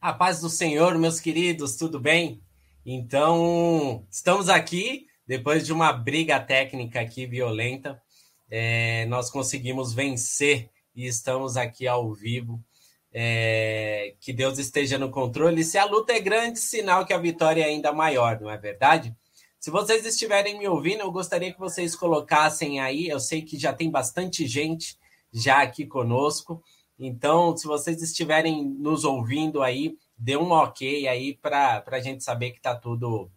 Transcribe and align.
A 0.00 0.12
paz 0.12 0.40
do 0.40 0.50
Senhor, 0.50 0.96
meus 0.98 1.18
queridos, 1.18 1.74
tudo 1.74 1.98
bem? 1.98 2.42
Então, 2.84 4.06
estamos 4.10 4.48
aqui 4.48 5.06
depois 5.26 5.64
de 5.64 5.72
uma 5.72 5.92
briga 5.92 6.38
técnica 6.38 7.00
aqui 7.00 7.26
violenta. 7.26 8.00
É, 8.48 9.06
nós 9.06 9.30
conseguimos 9.30 9.94
vencer 9.94 10.70
e 10.94 11.06
estamos 11.06 11.56
aqui 11.56 11.88
ao 11.88 12.12
vivo. 12.12 12.62
É, 13.10 14.14
que 14.20 14.32
Deus 14.32 14.58
esteja 14.58 14.98
no 14.98 15.10
controle. 15.10 15.64
Se 15.64 15.78
a 15.78 15.86
luta 15.86 16.12
é 16.12 16.20
grande, 16.20 16.60
sinal 16.60 17.06
que 17.06 17.14
a 17.14 17.18
vitória 17.18 17.62
é 17.62 17.66
ainda 17.66 17.90
maior, 17.90 18.38
não 18.38 18.50
é 18.50 18.58
verdade? 18.58 19.16
Se 19.58 19.70
vocês 19.70 20.04
estiverem 20.04 20.58
me 20.58 20.68
ouvindo, 20.68 21.00
eu 21.00 21.10
gostaria 21.10 21.52
que 21.52 21.58
vocês 21.58 21.96
colocassem 21.96 22.78
aí. 22.80 23.08
Eu 23.08 23.18
sei 23.18 23.40
que 23.40 23.58
já 23.58 23.72
tem 23.72 23.90
bastante 23.90 24.46
gente 24.46 24.98
já 25.32 25.62
aqui 25.62 25.86
conosco. 25.86 26.62
Então, 26.98 27.56
se 27.56 27.66
vocês 27.66 28.02
estiverem 28.02 28.64
nos 28.64 29.04
ouvindo 29.04 29.62
aí, 29.62 29.96
dê 30.16 30.36
um 30.36 30.50
ok 30.50 31.06
aí 31.06 31.34
para 31.34 31.84
a 31.86 32.00
gente 32.00 32.24
saber 32.24 32.52
que 32.52 32.56
está 32.58 32.74
tudo, 32.74 33.30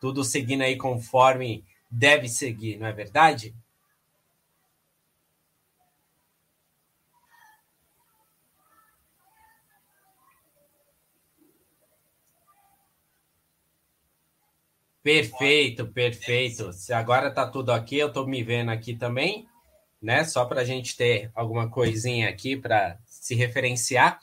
tudo 0.00 0.22
seguindo 0.22 0.62
aí 0.62 0.76
conforme 0.76 1.64
deve 1.90 2.28
seguir, 2.28 2.78
não 2.78 2.86
é 2.86 2.92
verdade? 2.92 3.54
Perfeito, 15.02 15.86
perfeito. 15.88 16.70
Agora 16.92 17.32
tá 17.32 17.48
tudo 17.50 17.72
aqui, 17.72 17.96
eu 17.96 18.12
tô 18.12 18.26
me 18.26 18.44
vendo 18.44 18.70
aqui 18.70 18.94
também 18.94 19.49
né? 20.00 20.24
Só 20.24 20.44
para 20.44 20.62
a 20.62 20.64
gente 20.64 20.96
ter 20.96 21.30
alguma 21.34 21.68
coisinha 21.68 22.28
aqui 22.28 22.56
para 22.56 22.98
se 23.06 23.34
referenciar, 23.34 24.18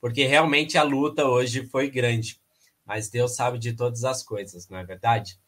porque 0.00 0.24
realmente 0.26 0.78
a 0.78 0.82
luta 0.82 1.26
hoje 1.26 1.66
foi 1.66 1.90
grande, 1.90 2.40
mas 2.84 3.10
Deus 3.10 3.34
sabe 3.34 3.58
de 3.58 3.72
todas 3.72 4.04
as 4.04 4.22
coisas, 4.22 4.68
não 4.68 4.78
é 4.78 4.84
verdade? 4.84 5.38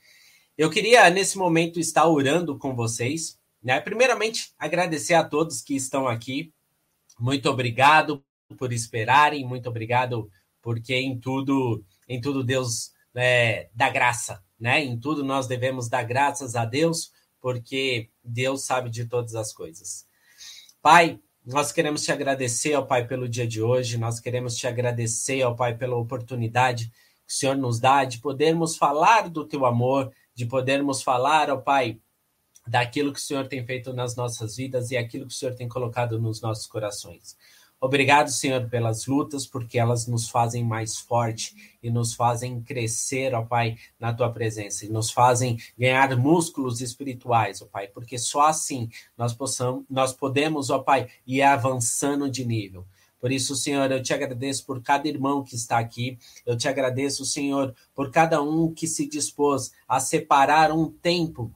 Eu 0.59 0.69
queria, 0.69 1.09
nesse 1.09 1.39
momento, 1.39 1.81
estar 1.81 2.06
orando 2.06 2.59
com 2.59 2.75
vocês, 2.75 3.39
né? 3.62 3.81
Primeiramente, 3.81 4.53
agradecer 4.59 5.14
a 5.14 5.25
todos 5.25 5.62
que 5.62 5.75
estão 5.75 6.06
aqui. 6.06 6.53
Muito 7.19 7.48
obrigado 7.48 8.22
por 8.59 8.72
esperarem, 8.72 9.47
muito 9.47 9.69
obrigado 9.69 10.31
porque 10.61 10.94
em 10.94 11.19
tudo, 11.19 11.83
em 12.06 12.20
tudo 12.20 12.44
Deus 12.44 12.92
é, 13.15 13.70
dá 13.75 13.89
graça, 13.89 14.44
né? 14.59 14.84
Em 14.84 14.98
tudo 14.98 15.25
nós 15.25 15.47
devemos 15.47 15.89
dar 15.89 16.03
graças 16.03 16.55
a 16.55 16.67
Deus, 16.67 17.11
porque 17.41 18.09
Deus 18.22 18.64
sabe 18.64 18.90
de 18.90 19.04
todas 19.06 19.34
as 19.34 19.52
coisas. 19.52 20.06
Pai, 20.82 21.20
nós 21.44 21.72
queremos 21.72 22.02
te 22.02 22.12
agradecer, 22.12 22.74
ó 22.74 22.82
Pai, 22.82 23.06
pelo 23.06 23.28
dia 23.28 23.46
de 23.46 23.62
hoje, 23.62 23.98
nós 23.98 24.20
queremos 24.20 24.56
te 24.56 24.66
agradecer, 24.66 25.42
ó 25.42 25.54
Pai, 25.54 25.76
pela 25.76 25.96
oportunidade 25.96 26.86
que 27.26 27.32
o 27.32 27.36
Senhor 27.36 27.56
nos 27.56 27.80
dá 27.80 28.04
de 28.04 28.18
podermos 28.18 28.76
falar 28.76 29.28
do 29.28 29.46
teu 29.46 29.64
amor, 29.64 30.12
de 30.34 30.46
podermos 30.46 31.02
falar, 31.02 31.50
ó 31.50 31.56
Pai, 31.56 31.98
daquilo 32.66 33.12
que 33.12 33.18
o 33.18 33.22
Senhor 33.22 33.48
tem 33.48 33.64
feito 33.64 33.92
nas 33.92 34.14
nossas 34.14 34.56
vidas 34.56 34.91
e 34.91 34.96
aquilo 34.96 35.26
que 35.26 35.32
o 35.32 35.36
Senhor 35.36 35.54
tem 35.54 35.68
colocado 35.68 36.20
nos 36.20 36.41
nossos 36.41 36.66
corações. 36.66 37.36
Obrigado, 37.83 38.31
Senhor, 38.31 38.69
pelas 38.69 39.06
lutas, 39.06 39.47
porque 39.47 39.78
elas 39.78 40.06
nos 40.06 40.28
fazem 40.28 40.62
mais 40.62 40.98
forte 40.98 41.78
e 41.83 41.91
nos 41.91 42.12
fazem 42.12 42.61
crescer, 42.61 43.34
ó 43.34 43.42
Pai, 43.42 43.78
na 43.98 44.12
tua 44.12 44.31
presença, 44.31 44.84
e 44.84 44.91
nos 44.91 45.10
fazem 45.10 45.56
ganhar 45.78 46.15
músculos 46.15 46.82
espirituais, 46.82 47.62
ó 47.62 47.65
Pai, 47.65 47.88
porque 47.88 48.19
só 48.19 48.43
assim 48.49 48.91
nós 49.16 49.32
possamos, 49.32 49.84
nós 49.88 50.12
podemos, 50.12 50.69
ó 50.69 50.81
Pai, 50.81 51.09
ir 51.27 51.41
avançando 51.41 52.31
de 52.31 52.44
nível. 52.44 52.84
Por 53.19 53.32
isso, 53.32 53.56
Senhor, 53.56 53.91
eu 53.91 54.03
te 54.03 54.12
agradeço 54.12 54.66
por 54.66 54.83
cada 54.83 55.09
irmão 55.09 55.43
que 55.43 55.54
está 55.54 55.78
aqui. 55.78 56.19
Eu 56.47 56.56
te 56.56 56.69
agradeço, 56.69 57.25
Senhor, 57.25 57.75
por 57.94 58.10
cada 58.10 58.43
um 58.43 58.72
que 58.72 58.87
se 58.87 59.06
dispôs 59.06 59.72
a 59.87 60.00
separar 60.00 60.72
um 60.72 60.91
tempo 60.91 61.53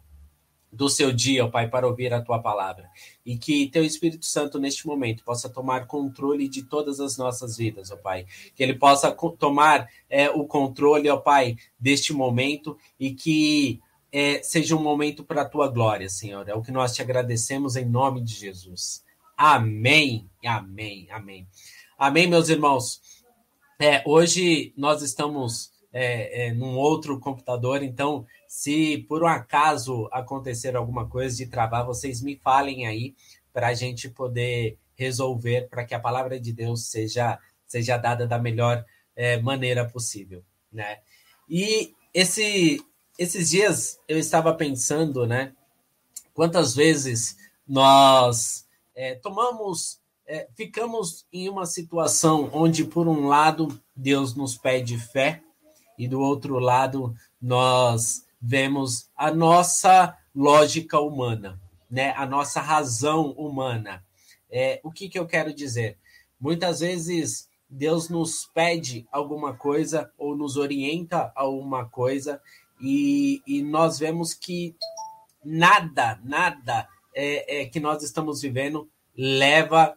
do 0.74 0.88
seu 0.88 1.12
dia, 1.12 1.44
ó 1.44 1.48
Pai, 1.48 1.68
para 1.68 1.86
ouvir 1.86 2.12
a 2.12 2.20
tua 2.20 2.40
palavra. 2.40 2.88
E 3.24 3.38
que 3.38 3.68
teu 3.68 3.84
Espírito 3.84 4.26
Santo, 4.26 4.58
neste 4.58 4.86
momento, 4.86 5.24
possa 5.24 5.48
tomar 5.48 5.86
controle 5.86 6.48
de 6.48 6.62
todas 6.62 7.00
as 7.00 7.16
nossas 7.16 7.56
vidas, 7.56 7.90
ó 7.90 7.96
Pai. 7.96 8.26
Que 8.54 8.62
ele 8.62 8.74
possa 8.74 9.10
tomar 9.38 9.88
é, 10.10 10.28
o 10.30 10.44
controle, 10.44 11.08
ó 11.08 11.16
Pai, 11.16 11.56
deste 11.78 12.12
momento 12.12 12.76
e 12.98 13.12
que 13.12 13.80
é, 14.12 14.42
seja 14.42 14.76
um 14.76 14.82
momento 14.82 15.24
para 15.24 15.42
a 15.42 15.48
tua 15.48 15.68
glória, 15.68 16.08
Senhor. 16.08 16.48
É 16.48 16.54
o 16.54 16.62
que 16.62 16.70
nós 16.70 16.94
te 16.94 17.02
agradecemos 17.02 17.76
em 17.76 17.84
nome 17.84 18.20
de 18.20 18.34
Jesus. 18.34 19.04
Amém, 19.36 20.28
amém, 20.44 21.08
amém. 21.10 21.48
Amém, 21.98 22.26
meus 22.26 22.48
irmãos. 22.48 23.00
É, 23.80 24.02
hoje 24.06 24.72
nós 24.76 25.02
estamos 25.02 25.72
é, 25.92 26.48
é, 26.48 26.52
num 26.52 26.76
outro 26.76 27.18
computador, 27.20 27.82
então 27.82 28.26
se 28.54 28.98
por 29.08 29.24
um 29.24 29.26
acaso 29.26 30.08
acontecer 30.12 30.76
alguma 30.76 31.08
coisa 31.08 31.36
de 31.36 31.46
travar, 31.46 31.84
vocês 31.84 32.22
me 32.22 32.36
falem 32.36 32.86
aí 32.86 33.12
para 33.52 33.66
a 33.66 33.74
gente 33.74 34.08
poder 34.08 34.78
resolver, 34.94 35.68
para 35.68 35.84
que 35.84 35.92
a 35.92 35.98
palavra 35.98 36.38
de 36.38 36.52
Deus 36.52 36.84
seja, 36.84 37.36
seja 37.66 37.96
dada 37.96 38.28
da 38.28 38.38
melhor 38.38 38.84
é, 39.16 39.42
maneira 39.42 39.84
possível, 39.84 40.44
né? 40.72 41.00
E 41.48 41.92
esse, 42.14 42.80
esses 43.18 43.50
dias 43.50 43.98
eu 44.06 44.20
estava 44.20 44.54
pensando, 44.54 45.26
né? 45.26 45.52
Quantas 46.32 46.76
vezes 46.76 47.36
nós 47.66 48.68
é, 48.94 49.16
tomamos, 49.16 50.00
é, 50.28 50.46
ficamos 50.54 51.26
em 51.32 51.48
uma 51.48 51.66
situação 51.66 52.48
onde, 52.52 52.84
por 52.84 53.08
um 53.08 53.26
lado, 53.26 53.82
Deus 53.96 54.32
nos 54.32 54.56
pede 54.56 54.96
fé, 54.96 55.42
e 55.98 56.06
do 56.06 56.20
outro 56.20 56.60
lado, 56.60 57.14
nós 57.42 58.23
vemos 58.46 59.08
a 59.16 59.30
nossa 59.30 60.14
lógica 60.34 61.00
humana, 61.00 61.58
né? 61.90 62.12
a 62.14 62.26
nossa 62.26 62.60
razão 62.60 63.30
humana. 63.32 64.04
É, 64.50 64.80
o 64.84 64.92
que, 64.92 65.08
que 65.08 65.18
eu 65.18 65.26
quero 65.26 65.54
dizer? 65.54 65.96
Muitas 66.38 66.80
vezes 66.80 67.48
Deus 67.70 68.10
nos 68.10 68.44
pede 68.52 69.08
alguma 69.10 69.54
coisa 69.54 70.12
ou 70.18 70.36
nos 70.36 70.58
orienta 70.58 71.32
a 71.34 71.40
alguma 71.40 71.88
coisa 71.88 72.40
e, 72.78 73.42
e 73.46 73.62
nós 73.62 73.98
vemos 73.98 74.34
que 74.34 74.76
nada, 75.42 76.20
nada 76.22 76.86
é, 77.14 77.62
é, 77.62 77.66
que 77.66 77.80
nós 77.80 78.02
estamos 78.02 78.42
vivendo 78.42 78.90
leva 79.16 79.96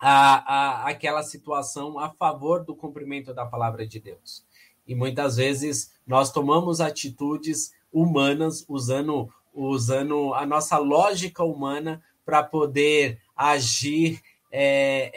a, 0.00 0.86
a 0.86 0.88
aquela 0.88 1.22
situação 1.22 1.98
a 1.98 2.08
favor 2.08 2.64
do 2.64 2.74
cumprimento 2.74 3.34
da 3.34 3.44
palavra 3.44 3.86
de 3.86 4.00
Deus. 4.00 4.46
E 4.86 4.94
muitas 4.94 5.36
vezes 5.36 5.92
nós 6.06 6.30
tomamos 6.30 6.80
atitudes 6.80 7.72
humanas 7.92 8.64
usando, 8.68 9.28
usando 9.52 10.34
a 10.34 10.46
nossa 10.46 10.78
lógica 10.78 11.42
humana 11.42 12.02
para 12.24 12.42
poder 12.42 13.20
agir 13.36 14.20
é, 14.50 15.10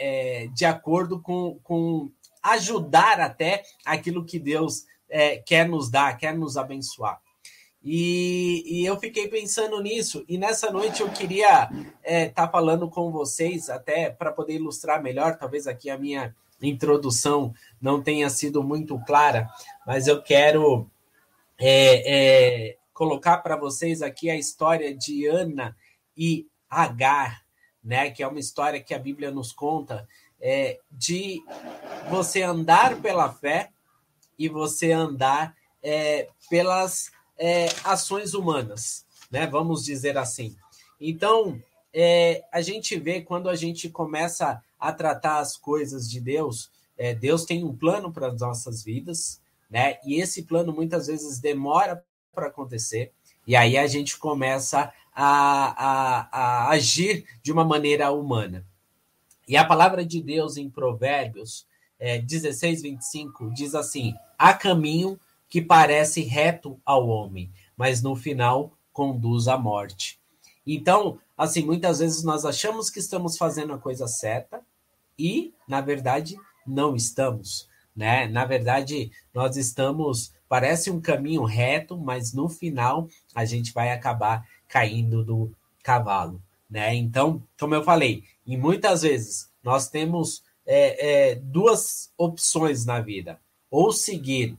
é, 0.44 0.46
de 0.48 0.64
acordo 0.64 1.20
com, 1.20 1.58
com 1.62 2.10
ajudar 2.42 3.20
até 3.20 3.62
aquilo 3.84 4.24
que 4.24 4.38
Deus 4.38 4.86
é, 5.08 5.36
quer 5.38 5.68
nos 5.68 5.90
dar, 5.90 6.16
quer 6.16 6.36
nos 6.36 6.56
abençoar. 6.56 7.20
E, 7.82 8.62
e, 8.66 8.84
eu 8.84 8.98
fiquei 8.98 9.28
pensando 9.28 9.80
nisso, 9.80 10.22
e 10.28 10.36
nessa 10.36 10.70
noite 10.70 11.00
eu 11.00 11.08
queria 11.10 11.64
estar 11.64 11.92
é, 12.02 12.28
tá 12.28 12.46
falando 12.46 12.90
com 12.90 13.10
vocês, 13.10 13.70
até 13.70 14.10
para 14.10 14.30
poder 14.30 14.56
ilustrar 14.56 15.02
melhor, 15.02 15.38
talvez 15.38 15.66
aqui 15.66 15.88
a 15.88 15.96
minha 15.96 16.34
introdução 16.60 17.54
não 17.80 18.02
tenha 18.02 18.28
sido 18.28 18.62
muito 18.62 18.98
clara, 19.04 19.48
mas 19.86 20.06
eu 20.06 20.22
quero 20.22 20.90
é, 21.58 22.68
é, 22.70 22.76
colocar 22.92 23.38
para 23.38 23.56
vocês 23.56 24.02
aqui 24.02 24.28
a 24.28 24.36
história 24.36 24.94
de 24.94 25.26
Ana 25.26 25.76
e 26.16 26.46
Agar, 26.68 27.42
né? 27.82 28.10
Que 28.10 28.22
é 28.22 28.26
uma 28.26 28.38
história 28.38 28.80
que 28.80 28.94
a 28.94 28.98
Bíblia 28.98 29.30
nos 29.30 29.52
conta 29.52 30.06
é, 30.40 30.78
de 30.90 31.42
você 32.08 32.42
andar 32.42 33.00
pela 33.00 33.32
fé 33.32 33.70
e 34.38 34.48
você 34.48 34.92
andar 34.92 35.56
é, 35.82 36.28
pelas 36.48 37.10
é, 37.38 37.66
ações 37.84 38.34
humanas, 38.34 39.04
né? 39.30 39.46
Vamos 39.46 39.84
dizer 39.84 40.16
assim. 40.16 40.54
Então, 41.00 41.60
é, 41.92 42.44
a 42.52 42.60
gente 42.60 42.98
vê 42.98 43.20
quando 43.20 43.48
a 43.48 43.56
gente 43.56 43.88
começa 43.88 44.62
a 44.78 44.92
tratar 44.92 45.38
as 45.38 45.56
coisas 45.56 46.08
de 46.08 46.20
Deus, 46.20 46.70
é, 47.00 47.14
Deus 47.14 47.46
tem 47.46 47.64
um 47.64 47.74
plano 47.74 48.12
para 48.12 48.26
as 48.26 48.38
nossas 48.38 48.84
vidas, 48.84 49.40
né? 49.70 49.96
E 50.04 50.20
esse 50.20 50.42
plano 50.42 50.70
muitas 50.70 51.06
vezes 51.06 51.38
demora 51.38 52.04
para 52.30 52.48
acontecer, 52.48 53.10
e 53.46 53.56
aí 53.56 53.78
a 53.78 53.86
gente 53.86 54.18
começa 54.18 54.92
a, 55.14 55.24
a, 55.24 56.28
a 56.30 56.68
agir 56.68 57.24
de 57.42 57.50
uma 57.50 57.64
maneira 57.64 58.12
humana. 58.12 58.66
E 59.48 59.56
a 59.56 59.64
palavra 59.64 60.04
de 60.04 60.20
Deus 60.22 60.58
em 60.58 60.68
Provérbios 60.68 61.66
é, 61.98 62.18
16, 62.18 62.82
25 62.82 63.50
diz 63.54 63.74
assim: 63.74 64.14
há 64.38 64.52
caminho 64.52 65.18
que 65.48 65.62
parece 65.62 66.20
reto 66.20 66.78
ao 66.84 67.08
homem, 67.08 67.50
mas 67.78 68.02
no 68.02 68.14
final 68.14 68.76
conduz 68.92 69.48
à 69.48 69.56
morte. 69.56 70.20
Então, 70.66 71.18
assim, 71.36 71.64
muitas 71.64 72.00
vezes 72.00 72.22
nós 72.22 72.44
achamos 72.44 72.90
que 72.90 72.98
estamos 72.98 73.38
fazendo 73.38 73.72
a 73.72 73.78
coisa 73.78 74.06
certa 74.06 74.60
e, 75.18 75.54
na 75.66 75.80
verdade, 75.80 76.36
não 76.70 76.94
estamos. 76.94 77.68
né? 77.94 78.26
Na 78.28 78.44
verdade, 78.44 79.10
nós 79.34 79.56
estamos 79.56 80.32
parece 80.50 80.90
um 80.90 81.00
caminho 81.00 81.44
reto, 81.44 81.96
mas 81.96 82.32
no 82.32 82.48
final 82.48 83.08
a 83.32 83.44
gente 83.44 83.72
vai 83.72 83.92
acabar 83.92 84.44
caindo 84.66 85.24
do 85.24 85.52
cavalo, 85.82 86.42
né? 86.68 86.92
Então, 86.94 87.40
como 87.58 87.74
eu 87.74 87.84
falei, 87.84 88.24
e 88.44 88.56
muitas 88.56 89.02
vezes 89.02 89.48
nós 89.62 89.88
temos 89.88 90.42
é, 90.66 91.30
é, 91.30 91.34
duas 91.36 92.12
opções 92.18 92.84
na 92.84 93.00
vida: 93.00 93.38
ou 93.70 93.92
seguir 93.92 94.58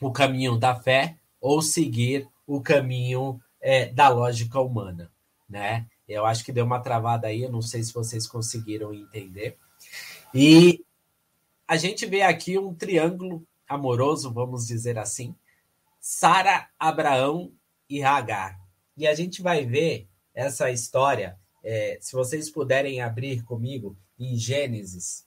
o 0.00 0.10
caminho 0.10 0.56
da 0.58 0.74
fé, 0.74 1.16
ou 1.40 1.62
seguir 1.62 2.28
o 2.46 2.60
caminho 2.60 3.40
é, 3.60 3.86
da 3.86 4.08
lógica 4.08 4.60
humana, 4.60 5.10
né? 5.48 5.86
Eu 6.08 6.26
acho 6.26 6.44
que 6.44 6.52
deu 6.52 6.64
uma 6.64 6.80
travada 6.80 7.28
aí, 7.28 7.42
eu 7.42 7.52
não 7.52 7.62
sei 7.62 7.82
se 7.82 7.94
vocês 7.94 8.26
conseguiram 8.26 8.92
entender. 8.92 9.56
E 10.34 10.84
a 11.66 11.76
gente 11.76 12.06
vê 12.06 12.22
aqui 12.22 12.58
um 12.58 12.74
triângulo 12.74 13.46
amoroso, 13.68 14.32
vamos 14.32 14.66
dizer 14.66 14.98
assim, 14.98 15.34
Sara, 16.00 16.68
Abraão 16.78 17.52
e 17.88 18.02
Hagar. 18.02 18.60
E 18.96 19.06
a 19.06 19.14
gente 19.14 19.42
vai 19.42 19.64
ver 19.64 20.08
essa 20.34 20.70
história, 20.70 21.38
é, 21.62 21.98
se 22.00 22.12
vocês 22.12 22.50
puderem 22.50 23.00
abrir 23.00 23.42
comigo, 23.42 23.96
em 24.18 24.36
Gênesis 24.36 25.26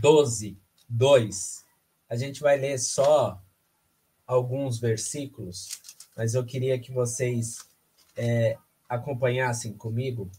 12, 0.00 0.58
2. 0.88 1.64
A 2.08 2.16
gente 2.16 2.40
vai 2.40 2.58
ler 2.58 2.78
só 2.78 3.40
alguns 4.26 4.78
versículos, 4.78 5.68
mas 6.16 6.34
eu 6.34 6.44
queria 6.44 6.78
que 6.78 6.92
vocês 6.92 7.68
é, 8.16 8.58
acompanhassem 8.88 9.72
comigo. 9.72 10.30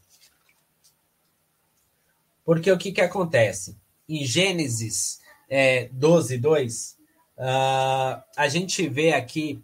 Porque 2.43 2.71
o 2.71 2.77
que, 2.77 2.91
que 2.91 3.01
acontece? 3.01 3.80
Em 4.11 4.25
Gênesis 4.25 5.21
é, 5.49 5.87
12, 5.93 6.37
2, 6.37 6.97
uh, 7.37 8.21
a 8.35 8.47
gente 8.49 8.85
vê 8.89 9.13
aqui 9.13 9.63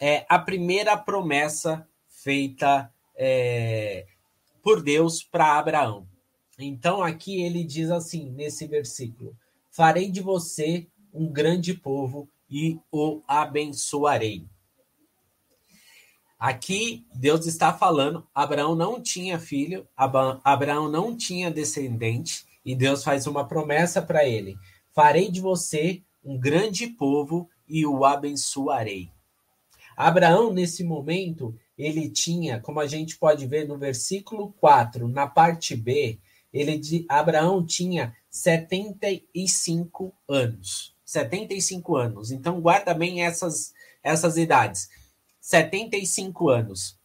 é, 0.00 0.26
a 0.28 0.36
primeira 0.36 0.96
promessa 0.96 1.86
feita 2.08 2.92
é, 3.14 4.04
por 4.64 4.82
Deus 4.82 5.22
para 5.22 5.56
Abraão. 5.56 6.08
Então, 6.58 7.04
aqui 7.04 7.40
ele 7.40 7.62
diz 7.62 7.88
assim, 7.92 8.28
nesse 8.30 8.66
versículo: 8.66 9.36
Farei 9.70 10.10
de 10.10 10.20
você 10.20 10.88
um 11.14 11.30
grande 11.30 11.72
povo 11.72 12.28
e 12.50 12.80
o 12.90 13.22
abençoarei. 13.28 14.44
Aqui 16.36 17.06
Deus 17.14 17.46
está 17.46 17.72
falando, 17.72 18.26
Abraão 18.34 18.74
não 18.74 19.00
tinha 19.00 19.38
filho, 19.38 19.86
Abraão 19.96 20.90
não 20.90 21.16
tinha 21.16 21.48
descendente, 21.48 22.47
e 22.68 22.74
Deus 22.74 23.02
faz 23.02 23.26
uma 23.26 23.48
promessa 23.48 24.02
para 24.02 24.26
ele: 24.26 24.58
Farei 24.94 25.30
de 25.30 25.40
você 25.40 26.02
um 26.22 26.38
grande 26.38 26.86
povo 26.86 27.48
e 27.66 27.86
o 27.86 28.04
abençoarei. 28.04 29.10
Abraão, 29.96 30.52
nesse 30.52 30.84
momento, 30.84 31.58
ele 31.78 32.10
tinha, 32.10 32.60
como 32.60 32.78
a 32.78 32.86
gente 32.86 33.16
pode 33.16 33.46
ver 33.46 33.66
no 33.66 33.78
versículo 33.78 34.52
4, 34.60 35.08
na 35.08 35.26
parte 35.26 35.74
B, 35.74 36.18
ele 36.52 36.76
de 36.76 37.06
Abraão 37.08 37.64
tinha 37.64 38.14
75 38.28 40.12
anos. 40.28 40.94
75 41.06 41.96
anos. 41.96 42.30
Então 42.30 42.60
guarda 42.60 42.92
bem 42.92 43.24
essas 43.24 43.72
essas 44.02 44.36
idades. 44.36 44.90
75 45.40 46.50
anos. 46.50 46.98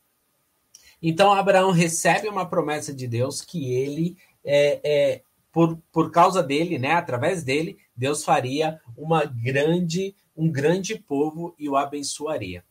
Então 1.01 1.31
Abraão 1.31 1.71
recebe 1.71 2.27
uma 2.27 2.45
promessa 2.45 2.93
de 2.93 3.07
Deus 3.07 3.41
que 3.41 3.73
ele 3.73 4.17
é, 4.43 4.81
é 4.83 5.21
por, 5.53 5.77
por 5.91 6.11
causa 6.11 6.41
dele, 6.41 6.79
né, 6.79 6.93
através 6.93 7.43
dele, 7.43 7.77
Deus 7.95 8.25
faria 8.25 8.81
uma 8.97 9.23
grande, 9.23 10.15
um 10.35 10.51
grande 10.51 10.97
povo 10.97 11.53
e 11.59 11.69
o 11.69 11.77
abençoaria. 11.77 12.65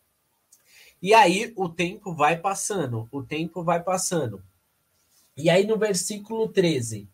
E 1.01 1.15
aí 1.15 1.53
o 1.57 1.69
tempo 1.69 2.13
vai 2.13 2.37
passando, 2.37 3.09
o 3.13 3.23
tempo 3.23 3.63
vai 3.63 3.81
passando. 3.81 4.43
E 5.37 5.49
aí 5.49 5.65
no 5.65 5.79
versículo 5.79 6.49
13, 6.49 7.09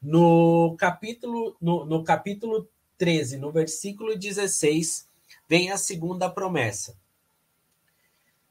no 0.00 0.76
capítulo 0.78 1.56
no, 1.60 1.84
no 1.84 2.04
capítulo 2.04 2.68
13, 2.96 3.36
no 3.36 3.50
versículo 3.50 4.16
16, 4.16 5.08
vem 5.48 5.72
a 5.72 5.76
segunda 5.76 6.30
promessa, 6.30 6.96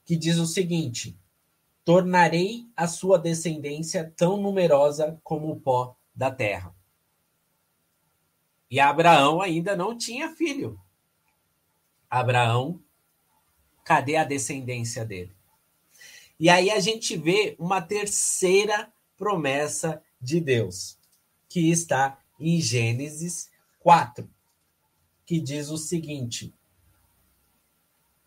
que 0.06 0.18
diz 0.18 0.38
o 0.38 0.46
seguinte: 0.46 1.18
Tornarei 1.86 2.68
a 2.76 2.86
sua 2.86 3.18
descendência 3.18 4.14
tão 4.18 4.36
numerosa 4.36 5.18
como 5.24 5.50
o 5.52 5.60
pó 5.60 5.96
da 6.20 6.30
terra. 6.30 6.76
E 8.70 8.78
Abraão 8.78 9.42
ainda 9.42 9.74
não 9.74 9.98
tinha 9.98 10.36
filho. 10.36 10.78
Abraão, 12.10 12.84
cadê 13.86 14.18
a 14.18 14.26
descendência 14.26 15.06
dele? 15.06 15.34
E 16.38 16.50
aí 16.50 16.70
a 16.70 16.80
gente 16.82 17.16
vê 17.16 17.56
uma 17.58 17.82
terceira 17.82 18.92
promessa 19.18 20.04
de 20.20 20.42
Deus, 20.42 20.98
que 21.48 21.72
está 21.72 22.20
em 22.38 22.60
Gênesis 22.60 23.50
4, 23.80 24.30
que 25.26 25.40
diz 25.40 25.70
o 25.70 25.78
seguinte: 25.78 26.54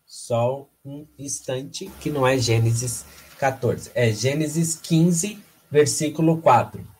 só 0.03 0.67
um 0.83 1.07
instante, 1.17 1.91
que 2.01 2.09
não 2.09 2.25
é 2.25 2.39
Gênesis 2.39 3.05
14, 3.37 3.91
é 3.93 4.11
Gênesis 4.11 4.75
15, 4.77 5.39
versículo 5.69 6.41
4. 6.41 6.92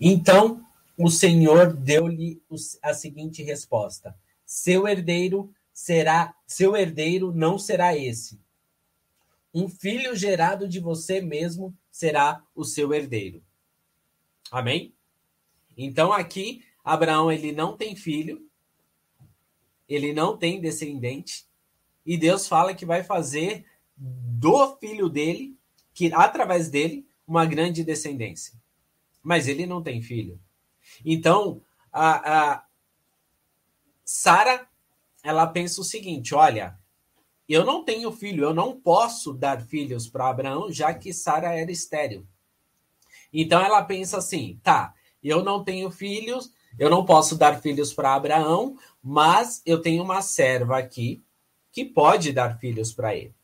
Então 0.00 0.64
o 0.96 1.10
Senhor 1.10 1.74
deu-lhe 1.74 2.42
a 2.82 2.94
seguinte 2.94 3.42
resposta: 3.42 4.18
Seu 4.46 4.88
herdeiro 4.88 5.54
será, 5.72 6.34
seu 6.46 6.74
herdeiro 6.74 7.32
não 7.32 7.58
será 7.58 7.94
esse. 7.94 8.40
Um 9.52 9.68
filho 9.68 10.16
gerado 10.16 10.66
de 10.66 10.80
você 10.80 11.20
mesmo 11.20 11.76
será 11.90 12.42
o 12.54 12.64
seu 12.64 12.94
herdeiro. 12.94 13.42
Amém? 14.50 14.94
Então 15.76 16.12
aqui 16.12 16.64
Abraão 16.82 17.30
ele 17.30 17.52
não 17.52 17.76
tem 17.76 17.94
filho, 17.94 18.48
ele 19.88 20.12
não 20.12 20.36
tem 20.36 20.60
descendente, 20.60 21.46
e 22.06 22.16
Deus 22.16 22.48
fala 22.48 22.74
que 22.74 22.86
vai 22.86 23.02
fazer 23.02 23.66
do 23.96 24.76
filho 24.76 25.08
dele, 25.08 25.58
que 25.92 26.12
através 26.14 26.70
dele, 26.70 27.06
uma 27.26 27.44
grande 27.44 27.84
descendência 27.84 28.59
mas 29.22 29.48
ele 29.48 29.66
não 29.66 29.82
tem 29.82 30.02
filho. 30.02 30.40
Então, 31.04 31.62
a, 31.92 32.52
a 32.52 32.64
Sara, 34.04 34.66
ela 35.22 35.46
pensa 35.46 35.80
o 35.80 35.84
seguinte: 35.84 36.34
olha, 36.34 36.78
eu 37.48 37.64
não 37.64 37.84
tenho 37.84 38.12
filho, 38.12 38.44
eu 38.44 38.54
não 38.54 38.80
posso 38.80 39.32
dar 39.32 39.60
filhos 39.60 40.08
para 40.08 40.28
Abraão, 40.28 40.70
já 40.70 40.94
que 40.94 41.12
Sara 41.12 41.54
era 41.54 41.70
estéril. 41.70 42.26
Então 43.32 43.60
ela 43.60 43.82
pensa 43.82 44.18
assim: 44.18 44.58
tá, 44.62 44.94
eu 45.22 45.42
não 45.42 45.62
tenho 45.62 45.90
filhos, 45.90 46.52
eu 46.78 46.88
não 46.88 47.04
posso 47.04 47.36
dar 47.36 47.60
filhos 47.60 47.92
para 47.92 48.14
Abraão, 48.14 48.76
mas 49.02 49.62
eu 49.66 49.80
tenho 49.80 50.02
uma 50.02 50.22
serva 50.22 50.78
aqui 50.78 51.22
que 51.72 51.84
pode 51.84 52.32
dar 52.32 52.58
filhos 52.58 52.92
para 52.92 53.14
ele. 53.14 53.34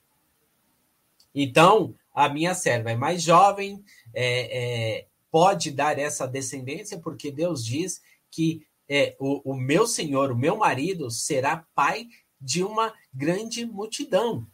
Então, 1.35 1.95
a 2.14 2.28
minha 2.28 2.54
serva 2.54 2.90
é 2.90 2.97
mais 2.97 3.23
jovem, 3.23 3.85
é, 4.14 4.99
é, 4.99 5.06
pode 5.30 5.71
dar 5.71 5.99
essa 5.99 6.26
descendência, 6.26 6.99
porque 6.99 7.30
Deus 7.30 7.64
diz 7.64 8.00
que 8.30 8.66
é, 8.88 9.16
o, 9.18 9.52
o 9.52 9.54
meu 9.54 9.87
senhor, 9.87 10.30
o 10.30 10.37
meu 10.37 10.56
marido, 10.56 11.11
será 11.11 11.66
pai 11.75 12.09
de 12.40 12.62
uma 12.62 12.95
grande 13.12 13.64
multidão. 13.64 14.47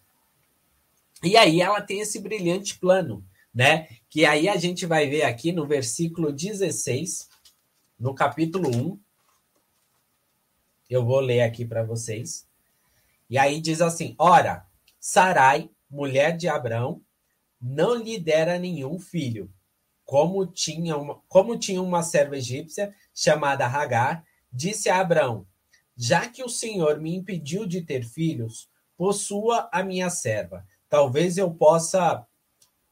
E 1.22 1.36
aí 1.36 1.60
ela 1.60 1.80
tem 1.80 2.00
esse 2.00 2.18
brilhante 2.18 2.78
plano, 2.78 3.24
né? 3.54 3.88
Que 4.08 4.24
aí 4.24 4.48
a 4.48 4.56
gente 4.56 4.86
vai 4.86 5.08
ver 5.08 5.22
aqui 5.22 5.52
no 5.52 5.66
versículo 5.66 6.32
16, 6.32 7.28
no 7.98 8.14
capítulo 8.14 8.68
1. 8.68 9.00
Eu 10.88 11.04
vou 11.04 11.20
ler 11.20 11.42
aqui 11.42 11.64
para 11.64 11.84
vocês. 11.84 12.46
E 13.28 13.38
aí 13.38 13.60
diz 13.60 13.80
assim: 13.80 14.14
Ora, 14.18 14.66
Sarai, 14.98 15.70
mulher 15.88 16.36
de 16.36 16.48
Abraão, 16.48 17.02
não 17.60 17.94
lhe 17.94 18.18
dera 18.18 18.58
nenhum 18.58 18.98
filho 18.98 19.52
como 20.12 20.44
tinha 20.44 20.94
uma, 20.98 21.22
como 21.26 21.58
tinha 21.58 21.80
uma 21.80 22.02
serva 22.02 22.36
egípcia 22.36 22.94
chamada 23.14 23.66
Hagar, 23.66 24.22
disse 24.52 24.90
a 24.90 25.00
Abraão: 25.00 25.46
Já 25.96 26.28
que 26.28 26.44
o 26.44 26.50
Senhor 26.50 27.00
me 27.00 27.16
impediu 27.16 27.66
de 27.66 27.80
ter 27.80 28.04
filhos, 28.04 28.68
possua 28.94 29.70
a 29.72 29.82
minha 29.82 30.10
serva. 30.10 30.66
Talvez 30.86 31.38
eu 31.38 31.50
possa 31.50 32.26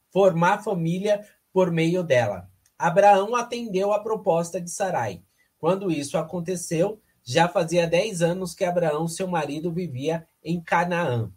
formar 0.09 0.63
família 0.63 1.23
por 1.53 1.69
meio 1.69 2.01
dela. 2.01 2.49
Abraão 2.75 3.35
atendeu 3.35 3.93
a 3.93 3.99
proposta 3.99 4.59
de 4.59 4.71
Sarai. 4.71 5.21
Quando 5.59 5.91
isso 5.91 6.17
aconteceu, 6.17 6.99
já 7.23 7.47
fazia 7.47 7.85
dez 7.85 8.23
anos 8.23 8.55
que 8.55 8.65
Abraão, 8.65 9.07
seu 9.07 9.27
marido, 9.27 9.71
vivia 9.71 10.27
em 10.43 10.59
Canaã. 10.59 11.31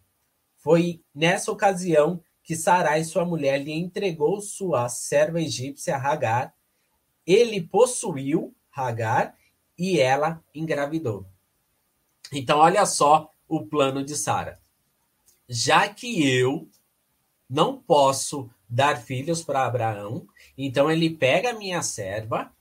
Foi 0.56 1.02
nessa 1.14 1.52
ocasião 1.52 2.22
que 2.44 2.54
Sarai, 2.54 3.02
sua 3.04 3.24
mulher, 3.24 3.58
lhe 3.58 3.72
entregou 3.72 4.40
sua 4.40 4.88
serva 4.88 5.40
egípcia 5.40 5.96
Hagar. 5.96 6.54
Ele 7.26 7.62
possuiu 7.62 8.54
Hagar 8.70 9.34
e 9.78 9.98
ela 9.98 10.44
engravidou. 10.54 11.26
Então, 12.30 12.58
olha 12.58 12.84
só 12.84 13.30
o 13.48 13.66
plano 13.66 14.04
de 14.04 14.14
Sara. 14.14 14.60
Já 15.48 15.88
que 15.88 16.30
eu 16.30 16.68
não 17.48 17.78
posso 17.78 18.50
dar 18.68 19.00
filhos 19.00 19.42
para 19.42 19.64
Abraão, 19.64 20.26
então 20.56 20.90
ele 20.90 21.10
pega 21.10 21.50
a 21.50 21.58
minha 21.58 21.82
serva, 21.82 22.52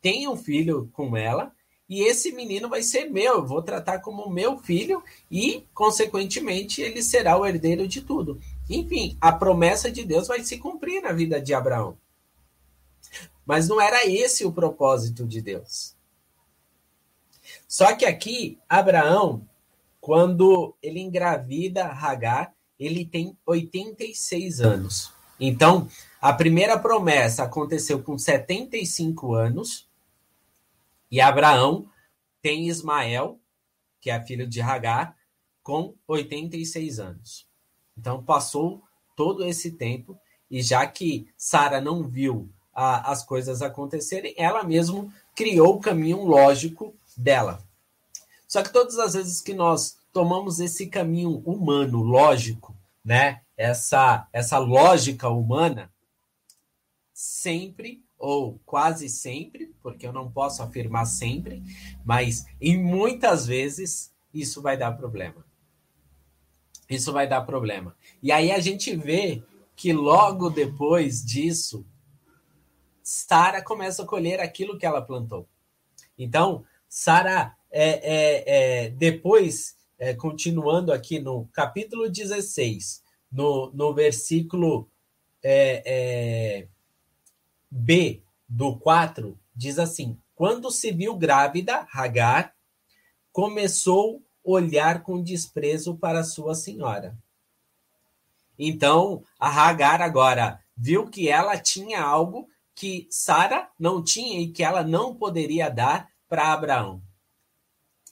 tem 0.00 0.28
um 0.28 0.36
filho 0.36 0.88
com 0.92 1.16
ela, 1.16 1.52
e 1.88 2.02
esse 2.02 2.30
menino 2.30 2.68
vai 2.68 2.82
ser 2.82 3.06
meu, 3.10 3.34
eu 3.34 3.46
vou 3.46 3.62
tratar 3.62 3.98
como 3.98 4.30
meu 4.30 4.58
filho 4.58 5.02
e, 5.28 5.66
consequentemente, 5.74 6.80
ele 6.80 7.02
será 7.02 7.36
o 7.36 7.44
herdeiro 7.44 7.88
de 7.88 8.00
tudo. 8.00 8.40
Enfim, 8.70 9.18
a 9.20 9.32
promessa 9.32 9.90
de 9.90 10.04
Deus 10.04 10.28
vai 10.28 10.44
se 10.44 10.56
cumprir 10.56 11.02
na 11.02 11.10
vida 11.10 11.40
de 11.40 11.52
Abraão. 11.52 11.98
Mas 13.44 13.66
não 13.66 13.80
era 13.80 14.06
esse 14.06 14.44
o 14.44 14.52
propósito 14.52 15.26
de 15.26 15.42
Deus. 15.42 15.96
Só 17.66 17.96
que 17.96 18.06
aqui, 18.06 18.60
Abraão, 18.68 19.44
quando 20.00 20.72
ele 20.80 21.00
engravida 21.00 21.86
Hagar, 21.86 22.54
ele 22.78 23.04
tem 23.04 23.36
86 23.44 24.60
anos. 24.60 25.12
Então, 25.38 25.88
a 26.20 26.32
primeira 26.32 26.78
promessa 26.78 27.42
aconteceu 27.42 28.02
com 28.02 28.16
75 28.16 29.34
anos, 29.34 29.88
e 31.10 31.20
Abraão 31.20 31.90
tem 32.40 32.68
Ismael, 32.68 33.40
que 34.00 34.10
é 34.10 34.24
filho 34.24 34.46
de 34.46 34.60
Hagar, 34.60 35.16
com 35.60 35.94
86 36.06 37.00
anos. 37.00 37.49
Então, 38.00 38.22
passou 38.22 38.82
todo 39.14 39.44
esse 39.44 39.72
tempo, 39.72 40.18
e 40.50 40.62
já 40.62 40.86
que 40.86 41.28
Sara 41.36 41.82
não 41.82 42.02
viu 42.02 42.48
a, 42.74 43.12
as 43.12 43.22
coisas 43.22 43.60
acontecerem, 43.60 44.34
ela 44.38 44.64
mesmo 44.64 45.12
criou 45.36 45.76
o 45.76 45.80
caminho 45.80 46.24
lógico 46.24 46.94
dela. 47.14 47.62
Só 48.48 48.62
que 48.62 48.72
todas 48.72 48.98
as 48.98 49.12
vezes 49.12 49.42
que 49.42 49.52
nós 49.52 49.98
tomamos 50.14 50.60
esse 50.60 50.86
caminho 50.86 51.42
humano, 51.44 52.02
lógico, 52.02 52.74
né? 53.04 53.42
Essa 53.54 54.26
essa 54.32 54.58
lógica 54.58 55.28
humana 55.28 55.92
sempre 57.12 58.02
ou 58.18 58.58
quase 58.64 59.10
sempre, 59.10 59.74
porque 59.82 60.06
eu 60.06 60.12
não 60.12 60.30
posso 60.30 60.62
afirmar 60.62 61.04
sempre, 61.04 61.62
mas 62.02 62.46
em 62.60 62.82
muitas 62.82 63.46
vezes 63.46 64.10
isso 64.32 64.62
vai 64.62 64.76
dar 64.76 64.92
problema. 64.92 65.44
Isso 66.90 67.12
vai 67.12 67.28
dar 67.28 67.42
problema. 67.42 67.96
E 68.20 68.32
aí 68.32 68.50
a 68.50 68.58
gente 68.58 68.94
vê 68.96 69.42
que 69.76 69.92
logo 69.92 70.50
depois 70.50 71.24
disso, 71.24 71.86
Sara 73.02 73.62
começa 73.62 74.02
a 74.02 74.06
colher 74.06 74.40
aquilo 74.40 74.76
que 74.76 74.84
ela 74.84 75.00
plantou. 75.00 75.48
Então, 76.18 76.64
Sara, 76.88 77.56
é, 77.70 77.88
é, 77.88 78.44
é, 78.86 78.90
depois, 78.90 79.76
é, 79.98 80.12
continuando 80.12 80.92
aqui 80.92 81.20
no 81.20 81.46
capítulo 81.52 82.10
16, 82.10 83.02
no, 83.30 83.70
no 83.72 83.94
versículo 83.94 84.90
é, 85.42 85.82
é, 85.86 86.68
B 87.70 88.20
do 88.48 88.76
4, 88.76 89.38
diz 89.54 89.78
assim: 89.78 90.18
Quando 90.34 90.70
se 90.70 90.90
viu 90.90 91.14
grávida, 91.16 91.86
Hagar 91.92 92.52
começou 93.32 94.20
olhar 94.44 95.02
com 95.02 95.22
desprezo 95.22 95.96
para 95.96 96.24
sua 96.24 96.54
senhora. 96.54 97.16
Então, 98.58 99.22
a 99.38 99.48
Hagar 99.48 100.02
agora 100.02 100.60
viu 100.76 101.08
que 101.08 101.28
ela 101.28 101.58
tinha 101.58 102.02
algo 102.02 102.48
que 102.74 103.06
Sara 103.10 103.68
não 103.78 104.02
tinha 104.02 104.40
e 104.40 104.50
que 104.50 104.62
ela 104.62 104.82
não 104.82 105.14
poderia 105.14 105.70
dar 105.70 106.08
para 106.28 106.52
Abraão. 106.52 107.02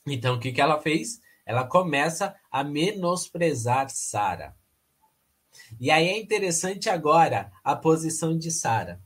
Então, 0.06 0.36
o 0.36 0.40
que, 0.40 0.52
que 0.52 0.60
ela 0.60 0.80
fez? 0.80 1.20
Ela 1.44 1.64
começa 1.64 2.34
a 2.50 2.64
menosprezar 2.64 3.90
Sara. 3.90 4.54
E 5.80 5.90
aí 5.90 6.08
é 6.08 6.18
interessante 6.18 6.88
agora 6.88 7.50
a 7.62 7.74
posição 7.74 8.36
de 8.36 8.50
Sara. 8.50 9.00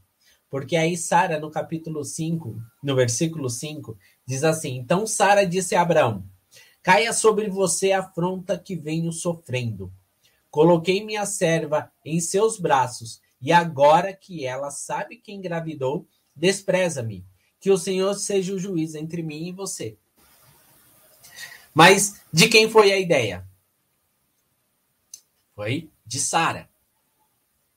Porque 0.50 0.76
aí 0.76 0.96
Sara, 0.96 1.40
no 1.40 1.50
capítulo 1.50 2.04
5, 2.04 2.60
no 2.82 2.94
versículo 2.94 3.48
5, 3.48 3.96
diz 4.26 4.44
assim: 4.44 4.76
Então 4.76 5.06
Sara 5.06 5.46
disse 5.46 5.74
a 5.74 5.80
Abraão: 5.82 6.24
Caia 6.82 7.12
sobre 7.12 7.48
você 7.48 7.92
a 7.92 8.00
afronta 8.00 8.58
que 8.58 8.74
venho 8.74 9.12
sofrendo. 9.12 9.92
Coloquei 10.50 11.04
minha 11.04 11.24
serva 11.24 11.90
em 12.04 12.20
seus 12.20 12.58
braços 12.58 13.20
e 13.40 13.52
agora 13.52 14.12
que 14.12 14.44
ela 14.44 14.70
sabe 14.70 15.16
que 15.16 15.32
engravidou, 15.32 16.06
despreza-me. 16.34 17.24
Que 17.60 17.70
o 17.70 17.78
Senhor 17.78 18.14
seja 18.14 18.52
o 18.52 18.58
juiz 18.58 18.94
entre 18.94 19.22
mim 19.22 19.48
e 19.48 19.52
você. 19.52 19.96
Mas 21.72 22.20
de 22.32 22.48
quem 22.48 22.68
foi 22.68 22.92
a 22.92 22.98
ideia? 22.98 23.46
Foi 25.54 25.90
de 26.04 26.18
Sara. 26.18 26.68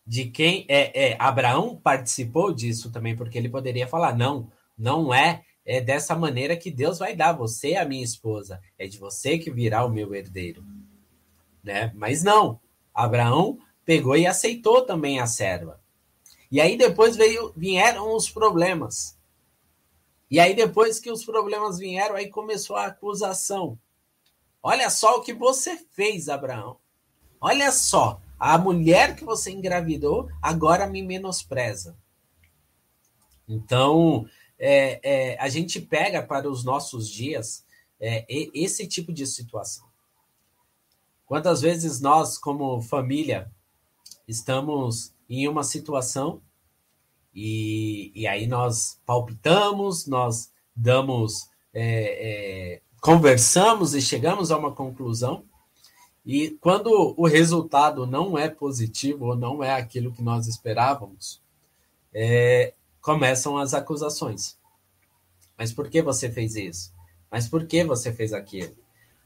De 0.06 0.26
quem 0.26 0.66
é, 0.68 1.12
é 1.12 1.18
Abraão 1.20 1.76
participou 1.78 2.54
disso 2.54 2.92
também, 2.92 3.16
porque 3.16 3.38
ele 3.38 3.50
poderia 3.50 3.88
falar: 3.88 4.16
não, 4.16 4.52
não 4.78 5.14
é, 5.14 5.44
é 5.66 5.82
dessa 5.82 6.16
maneira 6.16 6.56
que 6.56 6.70
Deus 6.70 7.00
vai 7.00 7.16
dar. 7.16 7.34
Você 7.34 7.76
a 7.76 7.86
minha 7.86 8.04
esposa, 8.04 8.62
é 8.78 8.88
de 8.88 9.00
você 9.00 9.38
que 9.38 9.50
virá 9.50 9.84
o 9.84 9.90
meu 9.90 10.14
herdeiro. 10.14 10.64
Né? 11.64 11.92
Mas 11.96 12.24
não, 12.24 12.60
Abraão 12.94 13.58
pegou 13.84 14.16
e 14.16 14.28
aceitou 14.28 14.86
também 14.86 15.20
a 15.20 15.28
serva. 15.28 15.82
E 16.52 16.62
aí 16.62 16.78
depois 16.78 17.16
veio, 17.16 17.52
vieram 17.58 18.16
os 18.16 18.30
problemas. 18.30 19.18
E 20.30 20.40
aí 20.40 20.56
depois 20.56 21.00
que 21.00 21.12
os 21.12 21.26
problemas 21.26 21.80
vieram, 21.80 22.16
aí 22.16 22.30
começou 22.30 22.76
a 22.76 22.88
acusação. 22.88 23.80
Olha 24.62 24.90
só 24.90 25.18
o 25.18 25.22
que 25.22 25.34
você 25.34 25.78
fez, 25.92 26.30
Abraão. 26.30 26.78
Olha 27.40 27.72
só, 27.72 28.22
a 28.40 28.58
mulher 28.58 29.16
que 29.16 29.24
você 29.24 29.52
engravidou 29.52 30.30
agora 30.42 30.88
me 30.88 31.04
menospreza. 31.04 31.96
Então, 33.48 34.28
é, 34.58 35.00
é, 35.04 35.40
a 35.40 35.50
gente 35.50 35.80
pega 35.80 36.22
para 36.22 36.50
os 36.50 36.64
nossos 36.64 37.10
dias 37.10 37.66
é, 38.00 38.26
esse 38.30 38.88
tipo 38.88 39.12
de 39.12 39.26
situação. 39.26 39.86
Quantas 41.26 41.62
vezes 41.62 42.00
nós, 42.00 42.38
como 42.38 42.82
família, 42.82 43.52
estamos 44.28 45.14
em 45.30 45.48
uma 45.48 45.64
situação 45.64 46.42
e, 47.34 48.12
e 48.16 48.28
aí 48.28 48.46
nós 48.48 49.02
palpitamos, 49.06 50.06
nós 50.06 50.52
damos, 50.76 51.50
é, 51.74 52.76
é, 52.76 52.82
conversamos 53.02 53.96
e 53.96 54.02
chegamos 54.02 54.52
a 54.52 54.58
uma 54.58 54.72
conclusão. 54.72 55.44
E 56.26 56.52
quando 56.62 57.14
o 57.18 57.28
resultado 57.28 58.06
não 58.06 58.38
é 58.38 58.50
positivo 58.50 59.26
ou 59.26 59.36
não 59.36 59.64
é 59.64 59.74
aquilo 59.74 60.12
que 60.12 60.24
nós 60.24 60.48
esperávamos, 60.48 61.42
é, 62.14 62.74
começam 63.06 63.56
as 63.56 63.76
acusações. 63.76 64.58
Mas 65.56 65.72
por 65.72 65.92
que 65.92 66.02
você 66.02 66.28
fez 66.28 66.56
isso? 66.56 66.92
Mas 67.30 67.48
por 67.48 67.68
que 67.68 67.84
você 67.84 68.12
fez 68.12 68.34
aquilo? 68.34 68.76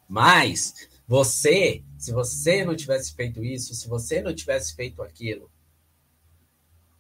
Mas 0.05 0.89
você, 1.07 1.81
se 1.97 2.11
você 2.11 2.65
não 2.65 2.75
tivesse 2.75 3.13
feito 3.13 3.41
isso, 3.41 3.73
se 3.73 3.87
você 3.87 4.21
não 4.21 4.35
tivesse 4.35 4.75
feito 4.75 5.01
aquilo, 5.01 5.49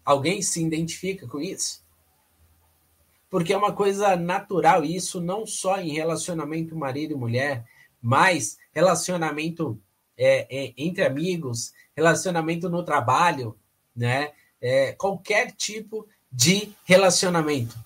alguém 0.05 0.41
se 0.41 0.63
identifica 0.63 1.27
com 1.27 1.41
isso? 1.41 1.83
Porque 3.29 3.51
é 3.51 3.57
uma 3.57 3.73
coisa 3.73 4.15
natural, 4.15 4.85
isso 4.85 5.19
não 5.19 5.45
só 5.45 5.81
em 5.81 5.91
relacionamento 5.91 6.77
marido 6.77 7.11
e 7.11 7.17
mulher, 7.17 7.65
mas 8.01 8.57
relacionamento 8.71 9.77
é, 10.17 10.47
é, 10.49 10.73
entre 10.77 11.03
amigos, 11.03 11.73
relacionamento 11.93 12.69
no 12.69 12.85
trabalho, 12.85 13.59
né? 13.93 14.31
É, 14.61 14.93
qualquer 14.93 15.51
tipo 15.51 16.07
de 16.31 16.71
relacionamento 16.85 17.77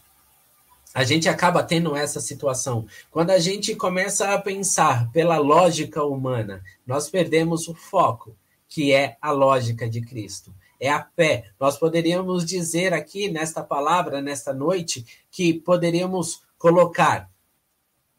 a 0.93 1.03
gente 1.03 1.27
acaba 1.27 1.63
tendo 1.63 1.95
essa 1.95 2.19
situação. 2.19 2.85
Quando 3.09 3.31
a 3.31 3.39
gente 3.39 3.75
começa 3.75 4.31
a 4.31 4.39
pensar 4.39 5.11
pela 5.11 5.37
lógica 5.37 6.03
humana, 6.03 6.63
nós 6.85 7.09
perdemos 7.09 7.67
o 7.67 7.73
foco, 7.73 8.35
que 8.69 8.93
é 8.93 9.17
a 9.19 9.31
lógica 9.31 9.89
de 9.89 10.01
Cristo. 10.01 10.53
É 10.79 10.89
a 10.89 11.03
fé. 11.03 11.51
Nós 11.59 11.77
poderíamos 11.77 12.45
dizer 12.45 12.93
aqui, 12.93 13.27
nesta 13.29 13.63
palavra, 13.63 14.21
nesta 14.21 14.53
noite, 14.53 15.05
que 15.31 15.53
poderíamos 15.53 16.43
colocar 16.59 17.29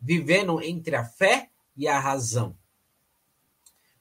vivendo 0.00 0.60
entre 0.60 0.96
a 0.96 1.04
fé 1.04 1.50
e 1.76 1.86
a 1.86 1.98
razão. 2.00 2.56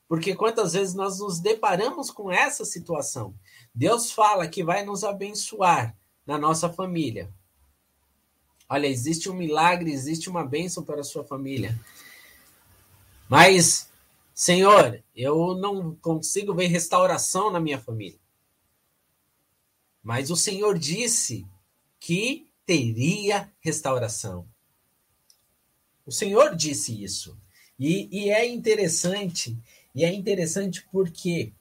Porque 0.08 0.36
quantas 0.36 0.74
vezes 0.74 0.96
nós 0.96 1.20
nos 1.20 1.40
deparamos 1.40 2.10
com 2.10 2.32
essa 2.32 2.66
situação? 2.66 3.36
Deus 3.74 4.12
fala 4.12 4.48
que 4.48 4.64
vai 4.64 4.84
nos 4.84 5.04
abençoar 5.04 5.96
na 6.26 6.38
nossa 6.38 6.70
família, 6.70 7.30
Olha, 8.74 8.88
existe 8.88 9.30
um 9.30 9.36
milagre, 9.36 9.92
existe 9.92 10.28
uma 10.30 10.44
bênção 10.44 10.84
para 10.84 11.02
a 11.02 11.04
sua 11.04 11.24
família. 11.24 11.80
Mas, 13.30 13.88
Senhor, 14.34 15.04
eu 15.16 15.56
não 15.56 15.94
consigo 15.96 16.56
ver 16.56 16.66
restauração 16.66 17.52
na 17.52 17.60
minha 17.60 17.80
família. 17.80 18.18
Mas 20.02 20.32
o 20.32 20.36
Senhor 20.36 20.80
disse 20.80 21.46
que 22.00 22.48
teria 22.66 23.52
restauração. 23.60 24.48
O 26.04 26.12
Senhor 26.12 26.56
disse 26.56 27.04
isso. 27.04 27.38
E, 27.78 28.10
e 28.12 28.30
é 28.32 28.44
interessante, 28.48 29.56
e 29.94 30.04
é 30.04 30.12
interessante 30.12 30.84
porque 30.92 31.54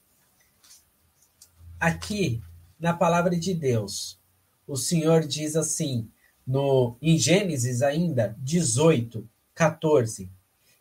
aqui 1.78 2.42
na 2.80 2.94
palavra 2.94 3.36
de 3.36 3.52
Deus, 3.52 4.18
o 4.66 4.76
Senhor 4.76 5.26
diz 5.26 5.56
assim, 5.56 6.08
no 6.46 6.96
em 7.00 7.18
Gênesis 7.18 7.82
ainda 7.82 8.36
18, 8.40 9.28
14. 9.54 10.30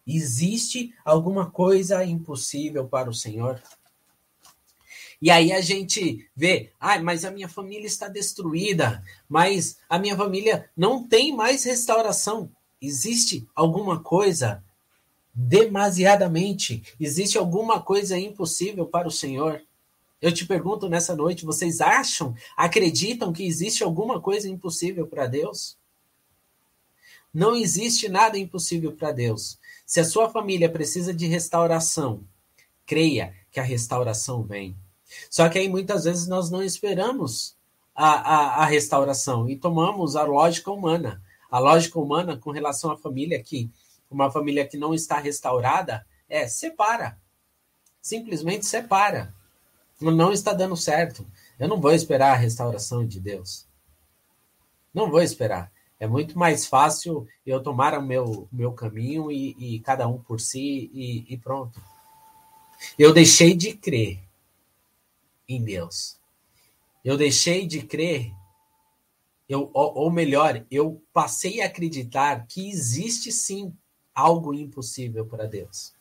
Existe 0.06 0.94
alguma 1.06 1.50
coisa 1.50 2.04
impossível 2.04 2.88
para 2.88 3.10
o 3.10 3.14
Senhor? 3.14 3.62
E 5.22 5.30
aí 5.30 5.52
a 5.52 5.62
gente 5.62 6.28
vê, 6.36 6.72
ah, 6.80 7.00
mas 7.00 7.24
a 7.24 7.32
minha 7.32 7.48
família 7.48 7.86
está 7.86 8.08
destruída, 8.08 9.04
mas 9.30 9.78
a 9.88 10.00
minha 10.00 10.18
família 10.18 10.70
não 10.76 11.08
tem 11.08 11.36
mais 11.36 11.64
restauração. 11.64 12.50
Existe 12.82 13.48
alguma 13.54 14.00
coisa 14.00 14.64
demasiadamente? 15.34 16.82
Existe 17.00 17.38
alguma 17.38 17.80
coisa 17.80 18.18
impossível 18.18 18.88
para 18.88 19.08
o 19.08 19.12
Senhor? 19.12 19.62
Eu 20.22 20.32
te 20.32 20.46
pergunto 20.46 20.88
nessa 20.88 21.16
noite, 21.16 21.46
vocês 21.46 21.82
acham, 21.82 22.36
acreditam 22.56 23.34
que 23.34 23.44
existe 23.44 23.84
alguma 23.84 24.22
coisa 24.22 24.48
impossível 24.48 25.08
para 25.08 25.25
Deus? 25.25 25.78
Não 27.34 27.56
existe 27.56 28.08
nada 28.08 28.38
impossível 28.38 28.92
para 28.92 29.12
Deus. 29.12 29.58
Se 29.86 30.00
a 30.00 30.06
sua 30.06 30.30
família 30.30 30.70
precisa 30.70 31.12
de 31.12 31.25
restauração, 31.25 32.24
creia 32.86 33.34
que 33.50 33.60
a 33.60 33.63
restauração 33.63 34.44
vem. 34.44 34.78
Só 35.30 35.50
que 35.50 35.58
aí 35.58 35.68
muitas 35.68 36.04
vezes 36.04 36.28
nós 36.28 36.51
não 36.51 36.62
esperamos 36.62 37.58
a, 37.96 38.10
a, 38.10 38.63
a 38.63 38.66
restauração 38.66 39.50
e 39.50 39.56
tomamos 39.56 40.16
a 40.16 40.24
lógica 40.24 40.72
humana. 40.72 41.22
A 41.50 41.58
lógica 41.58 42.00
humana 42.00 42.38
com 42.38 42.51
relação 42.51 42.92
à 42.92 42.98
família 42.98 43.42
que 43.42 43.72
uma 44.10 44.30
família 44.30 44.68
que 44.68 44.78
não 44.78 44.94
está 44.94 45.20
restaurada 45.20 46.06
é 46.30 46.48
separa. 46.48 47.18
Simplesmente 48.01 48.66
separa. 48.66 49.34
Não 50.01 50.31
está 50.31 50.53
dando 50.53 50.75
certo. 50.75 51.25
Eu 51.60 51.67
não 51.67 51.79
vou 51.79 51.91
esperar 51.91 52.34
a 52.34 52.38
restauração 52.38 53.05
de 53.05 53.20
Deus. 53.20 53.67
Não 54.93 55.10
vou 55.10 55.22
esperar. 55.22 55.72
É 56.00 56.08
muito 56.08 56.38
mais 56.38 56.65
fácil 56.65 57.27
eu 57.46 57.62
tomar 57.62 57.98
o 57.98 58.01
meu, 58.01 58.48
meu 58.51 58.74
caminho 58.74 59.31
e, 59.31 59.55
e 59.60 59.79
cada 59.81 60.08
um 60.08 60.17
por 60.17 60.39
si 60.39 60.89
e, 60.91 61.25
e 61.31 61.38
pronto. 61.38 61.79
Eu 62.98 63.13
deixei 63.13 63.55
de 63.55 63.75
crer 63.75 64.20
em 65.48 65.63
Deus. 65.63 66.20
Eu 67.03 67.17
deixei 67.17 67.67
de 67.67 67.84
crer, 67.84 68.31
eu, 69.48 69.70
ou, 69.74 69.96
ou 69.96 70.12
melhor, 70.12 70.65
eu 70.72 71.03
passei 71.12 71.62
a 71.62 71.65
acreditar 71.65 72.46
que 72.48 72.70
existe 72.70 73.31
sim 73.31 73.75
algo 74.13 74.53
impossível 74.53 75.25
para 75.25 75.48
Deus. 75.48 75.93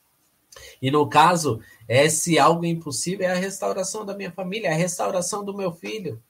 E 0.80 0.90
no 0.90 1.08
caso, 1.08 1.60
esse 1.88 2.38
algo 2.38 2.64
impossível 2.64 3.26
é 3.26 3.32
a 3.32 3.38
restauração 3.38 4.04
da 4.04 4.16
minha 4.16 4.32
família, 4.32 4.68
é 4.68 4.72
a 4.72 4.76
restauração 4.76 5.44
do 5.44 5.56
meu 5.56 5.72
filho. 5.72 6.22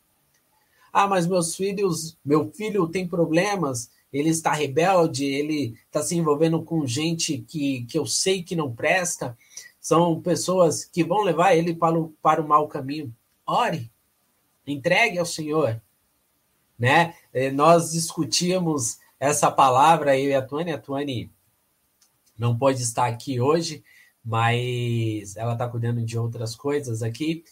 Ah, 0.93 1.07
mas 1.07 1.27
meus 1.27 1.55
filhos, 1.55 2.19
meu 2.25 2.51
filho 2.51 2.89
tem 2.89 3.07
problemas, 3.07 3.91
ele 4.13 4.29
está 4.29 4.53
rebelde, 4.53 5.25
ele 5.25 5.75
está 5.87 6.03
se 6.03 6.17
envolvendo 6.17 6.63
com 6.63 6.87
gente 6.87 7.39
que, 7.39 7.85
que 7.85 7.99
eu 7.99 8.07
sei 8.07 8.43
que 8.43 8.57
não 8.57 8.75
presta, 8.75 9.37
são 9.81 10.21
pessoas 10.21 10.85
que 10.85 11.05
vão 11.05 11.23
levar 11.23 11.55
ele 11.55 11.75
para 11.75 11.99
o, 11.99 12.09
para 12.21 12.43
o 12.43 12.47
mau 12.49 12.67
caminho. 12.69 13.15
Ore, 13.47 13.91
entregue 14.67 15.19
ao 15.19 15.27
Senhor. 15.27 15.81
Né? 16.79 17.15
Eh, 17.33 17.51
nós 17.51 17.93
discutíamos 17.93 18.99
essa 19.19 19.51
palavra, 19.51 20.19
eu 20.19 20.31
e 20.31 20.35
a 20.35 20.43
Tuane, 20.43 20.73
a 20.73 20.79
Tuane 20.79 21.31
não 22.39 22.57
pode 22.57 22.83
estar 22.83 23.07
aqui 23.07 23.39
hoje, 23.39 23.85
mas 24.25 25.37
ela 25.37 25.55
está 25.55 25.69
cuidando 25.69 26.05
de 26.05 26.19
outras 26.19 26.55
coisas 26.55 27.03
aqui. 27.03 27.45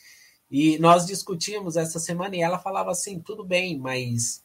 E 0.51 0.79
nós 0.79 1.07
discutimos 1.07 1.77
essa 1.77 1.99
semana 1.99 2.37
e 2.37 2.41
ela 2.41 2.59
falava 2.59 2.91
assim: 2.91 3.21
tudo 3.21 3.45
bem, 3.45 3.79
mas 3.79 4.43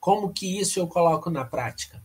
como 0.00 0.32
que 0.32 0.58
isso 0.58 0.78
eu 0.78 0.86
coloco 0.86 1.30
na 1.30 1.44
prática? 1.44 2.04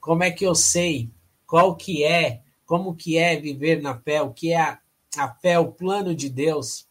Como 0.00 0.22
é 0.22 0.30
que 0.30 0.44
eu 0.44 0.54
sei 0.54 1.10
qual 1.46 1.76
que 1.76 2.04
é, 2.04 2.42
como 2.64 2.94
que 2.94 3.16
é 3.16 3.36
viver 3.36 3.80
na 3.80 3.98
fé, 3.98 4.20
o 4.20 4.32
que 4.32 4.52
é 4.52 4.60
a, 4.60 4.80
a 5.16 5.28
fé, 5.34 5.58
o 5.58 5.70
plano 5.70 6.14
de 6.14 6.28
Deus? 6.28 6.88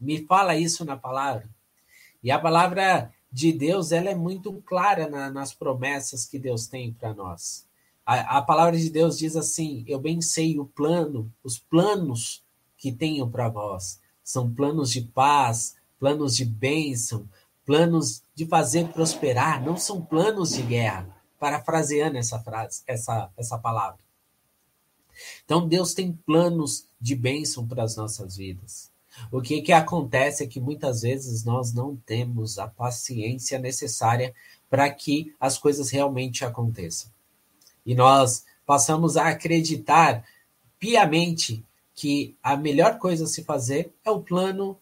Me 0.00 0.26
fala 0.26 0.56
isso 0.56 0.84
na 0.84 0.96
palavra. 0.96 1.48
E 2.22 2.30
a 2.30 2.38
palavra 2.38 3.12
de 3.30 3.52
Deus 3.52 3.92
ela 3.92 4.08
é 4.10 4.14
muito 4.14 4.52
clara 4.62 5.08
na, 5.08 5.30
nas 5.30 5.52
promessas 5.52 6.24
que 6.24 6.38
Deus 6.38 6.66
tem 6.66 6.92
para 6.92 7.12
nós. 7.12 7.65
A, 8.06 8.38
a, 8.38 8.42
palavra 8.42 8.78
de 8.78 8.88
Deus 8.88 9.18
diz 9.18 9.34
assim: 9.34 9.84
Eu 9.88 9.98
bem 9.98 10.22
sei 10.22 10.60
o 10.60 10.64
plano, 10.64 11.32
os 11.42 11.58
planos 11.58 12.44
que 12.78 12.92
tenho 12.92 13.28
para 13.28 13.48
vós. 13.48 14.00
São 14.22 14.52
planos 14.52 14.92
de 14.92 15.00
paz, 15.00 15.74
planos 15.98 16.36
de 16.36 16.44
bênção, 16.44 17.28
planos 17.64 18.22
de 18.32 18.46
fazer 18.46 18.88
prosperar, 18.88 19.60
não 19.60 19.76
são 19.76 20.00
planos 20.00 20.52
de 20.52 20.62
guerra. 20.62 21.14
Parafraseando 21.38 22.16
essa 22.16 22.38
frase, 22.38 22.82
essa, 22.86 23.30
essa 23.36 23.58
palavra. 23.58 23.98
Então 25.44 25.66
Deus 25.66 25.92
tem 25.92 26.12
planos 26.12 26.86
de 27.00 27.14
bênção 27.14 27.66
para 27.66 27.82
as 27.82 27.96
nossas 27.96 28.36
vidas. 28.36 28.90
O 29.32 29.40
que, 29.40 29.62
que 29.62 29.72
acontece 29.72 30.44
é 30.44 30.46
que 30.46 30.60
muitas 30.60 31.02
vezes 31.02 31.44
nós 31.44 31.72
não 31.72 31.96
temos 31.96 32.58
a 32.58 32.68
paciência 32.68 33.58
necessária 33.58 34.34
para 34.68 34.88
que 34.90 35.34
as 35.40 35.58
coisas 35.58 35.90
realmente 35.90 36.44
aconteçam. 36.44 37.10
E 37.86 37.94
nós 37.94 38.44
passamos 38.66 39.16
a 39.16 39.28
acreditar 39.28 40.24
piamente 40.78 41.64
que 41.94 42.36
a 42.42 42.56
melhor 42.56 42.98
coisa 42.98 43.24
a 43.24 43.28
se 43.28 43.44
fazer 43.44 43.94
é 44.04 44.10
o 44.10 44.20
plano 44.20 44.76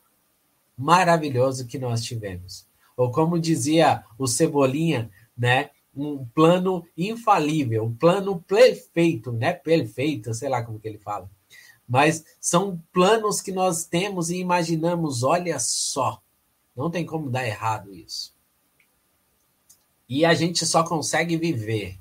maravilhoso 0.76 1.66
que 1.66 1.78
nós 1.78 2.02
tivemos. 2.02 2.66
Ou 2.96 3.10
como 3.10 3.38
dizia 3.38 4.02
o 4.18 4.26
Cebolinha, 4.26 5.10
né? 5.36 5.70
Um 5.94 6.24
plano 6.24 6.84
infalível, 6.98 7.84
um 7.84 7.94
plano 7.94 8.40
perfeito, 8.40 9.30
né? 9.30 9.52
Perfeito, 9.52 10.34
sei 10.34 10.48
lá 10.48 10.62
como 10.62 10.80
que 10.80 10.88
ele 10.88 10.98
fala. 10.98 11.30
Mas 11.88 12.24
são 12.40 12.82
planos 12.92 13.40
que 13.40 13.52
nós 13.52 13.84
temos 13.84 14.30
e 14.30 14.38
imaginamos, 14.38 15.22
olha 15.22 15.58
só, 15.60 16.20
não 16.74 16.90
tem 16.90 17.04
como 17.04 17.30
dar 17.30 17.46
errado 17.46 17.94
isso. 17.94 18.34
E 20.08 20.24
a 20.24 20.34
gente 20.34 20.66
só 20.66 20.82
consegue 20.82 21.36
viver 21.36 21.98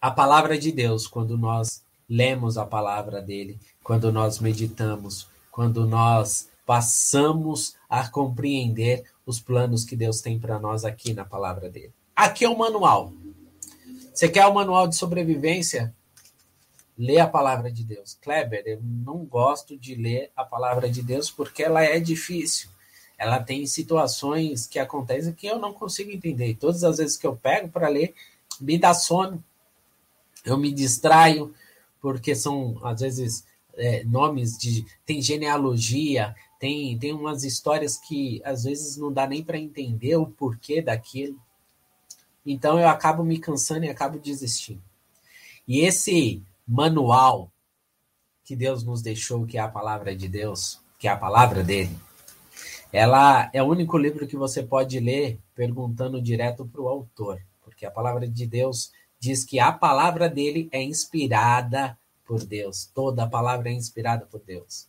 a 0.00 0.10
palavra 0.10 0.58
de 0.58 0.70
Deus 0.70 1.06
quando 1.06 1.36
nós 1.36 1.82
lemos 2.08 2.56
a 2.56 2.64
palavra 2.64 3.20
dele, 3.20 3.58
quando 3.82 4.12
nós 4.12 4.38
meditamos, 4.38 5.28
quando 5.50 5.86
nós 5.86 6.48
passamos 6.64 7.74
a 7.88 8.08
compreender 8.08 9.04
os 9.26 9.40
planos 9.40 9.84
que 9.84 9.96
Deus 9.96 10.20
tem 10.20 10.38
para 10.38 10.58
nós 10.58 10.84
aqui 10.84 11.12
na 11.12 11.24
palavra 11.24 11.68
dele. 11.68 11.92
Aqui 12.14 12.44
é 12.44 12.48
o 12.48 12.56
manual. 12.56 13.12
Você 14.12 14.28
quer 14.28 14.46
o 14.46 14.54
manual 14.54 14.88
de 14.88 14.96
sobrevivência? 14.96 15.94
Lê 16.96 17.18
a 17.20 17.26
palavra 17.26 17.70
de 17.70 17.84
Deus. 17.84 18.18
Kleber, 18.20 18.64
eu 18.66 18.80
não 18.82 19.24
gosto 19.24 19.76
de 19.76 19.94
ler 19.94 20.30
a 20.36 20.44
palavra 20.44 20.90
de 20.90 21.02
Deus 21.02 21.30
porque 21.30 21.62
ela 21.62 21.82
é 21.84 22.00
difícil. 22.00 22.68
Ela 23.16 23.40
tem 23.40 23.66
situações 23.66 24.66
que 24.66 24.78
acontecem 24.78 25.32
que 25.32 25.46
eu 25.46 25.58
não 25.58 25.72
consigo 25.72 26.10
entender. 26.10 26.54
Todas 26.54 26.84
as 26.84 26.98
vezes 26.98 27.16
que 27.16 27.26
eu 27.26 27.36
pego 27.36 27.68
para 27.68 27.88
ler, 27.88 28.14
me 28.60 28.76
dá 28.78 28.92
sono. 28.94 29.42
Eu 30.44 30.56
me 30.56 30.72
distraio, 30.72 31.54
porque 32.00 32.34
são, 32.34 32.78
às 32.82 33.00
vezes, 33.00 33.44
é, 33.74 34.04
nomes 34.04 34.56
de. 34.58 34.84
Tem 35.06 35.22
genealogia, 35.22 36.34
tem, 36.58 36.98
tem 36.98 37.12
umas 37.12 37.44
histórias 37.44 37.96
que 37.96 38.42
às 38.44 38.64
vezes 38.64 38.96
não 38.96 39.12
dá 39.12 39.26
nem 39.26 39.42
para 39.42 39.58
entender 39.58 40.16
o 40.16 40.26
porquê 40.26 40.82
daquilo. 40.82 41.40
Então 42.44 42.78
eu 42.78 42.88
acabo 42.88 43.22
me 43.22 43.38
cansando 43.38 43.84
e 43.84 43.88
acabo 43.88 44.18
desistindo. 44.18 44.82
E 45.66 45.80
esse 45.80 46.42
manual 46.66 47.50
que 48.44 48.56
Deus 48.56 48.82
nos 48.82 49.02
deixou, 49.02 49.46
que 49.46 49.58
é 49.58 49.60
a 49.60 49.68
palavra 49.68 50.16
de 50.16 50.26
Deus, 50.26 50.80
que 50.98 51.06
é 51.06 51.10
a 51.10 51.16
palavra 51.16 51.62
dele, 51.62 51.96
ela 52.92 53.50
é 53.52 53.62
o 53.62 53.66
único 53.66 53.98
livro 53.98 54.26
que 54.26 54.36
você 54.36 54.62
pode 54.62 54.98
ler 54.98 55.38
perguntando 55.54 56.22
direto 56.22 56.66
para 56.66 56.80
o 56.80 56.88
autor, 56.88 57.40
porque 57.62 57.84
a 57.84 57.90
palavra 57.90 58.26
de 58.26 58.46
Deus 58.46 58.90
diz 59.18 59.44
que 59.44 59.58
a 59.58 59.72
palavra 59.72 60.28
dele 60.28 60.68
é 60.70 60.82
inspirada 60.82 61.98
por 62.24 62.44
Deus. 62.44 62.90
Toda 62.94 63.24
a 63.24 63.28
palavra 63.28 63.70
é 63.70 63.72
inspirada 63.72 64.26
por 64.26 64.40
Deus. 64.40 64.88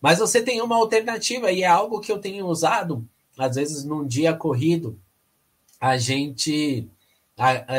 Mas 0.00 0.18
você 0.18 0.42
tem 0.42 0.60
uma 0.62 0.76
alternativa 0.76 1.52
e 1.52 1.62
é 1.62 1.66
algo 1.66 2.00
que 2.00 2.10
eu 2.10 2.18
tenho 2.18 2.46
usado, 2.46 3.06
às 3.38 3.56
vezes 3.56 3.84
num 3.84 4.06
dia 4.06 4.34
corrido, 4.34 4.98
a 5.78 5.96
gente 5.96 6.88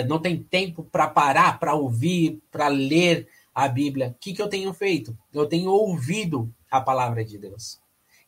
não 0.07 0.19
tem 0.19 0.41
tempo 0.41 0.83
para 0.83 1.07
parar, 1.07 1.59
para 1.59 1.73
ouvir, 1.73 2.41
para 2.51 2.67
ler 2.67 3.27
a 3.53 3.67
Bíblia. 3.67 4.09
O 4.09 4.13
que, 4.19 4.33
que 4.33 4.41
eu 4.41 4.47
tenho 4.47 4.73
feito? 4.73 5.17
Eu 5.33 5.45
tenho 5.45 5.69
ouvido 5.71 6.53
a 6.69 6.81
palavra 6.81 7.23
de 7.23 7.37
Deus. 7.37 7.79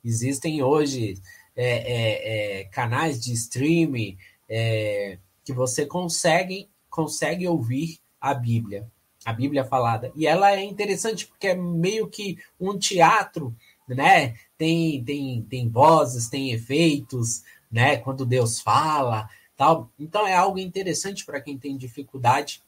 Existem 0.04 0.62
hoje 0.62 1.16
é, 1.56 1.66
é, 1.66 2.60
é, 2.60 2.64
canais 2.66 3.20
de 3.20 3.32
streaming 3.34 4.18
é, 4.50 5.18
que 5.44 5.54
você 5.54 5.86
consegue 5.86 6.70
consegue 6.94 7.48
ouvir 7.48 7.98
a 8.22 8.36
Bíblia, 8.36 8.88
a 9.26 9.34
Bíblia 9.34 9.66
falada. 9.66 10.12
E 10.16 10.28
ela 10.28 10.52
é 10.52 10.64
interessante 10.64 11.26
porque 11.26 11.48
é 11.48 11.56
meio 11.56 12.08
que 12.08 12.38
um 12.60 12.78
teatro, 12.78 13.56
né? 13.88 14.36
Tem, 14.56 15.04
tem, 15.04 15.42
tem 15.42 15.68
vozes, 15.68 16.30
tem 16.30 16.52
efeitos, 16.52 17.44
né? 17.72 17.98
Quando 17.98 18.28
Deus 18.28 18.62
fala, 18.62 19.28
tal. 19.58 19.90
Então 19.98 20.28
é 20.28 20.36
algo 20.36 20.60
interessante 20.60 21.26
para 21.26 21.42
quem 21.42 21.58
tem 21.58 21.76
dificuldade 21.76 22.62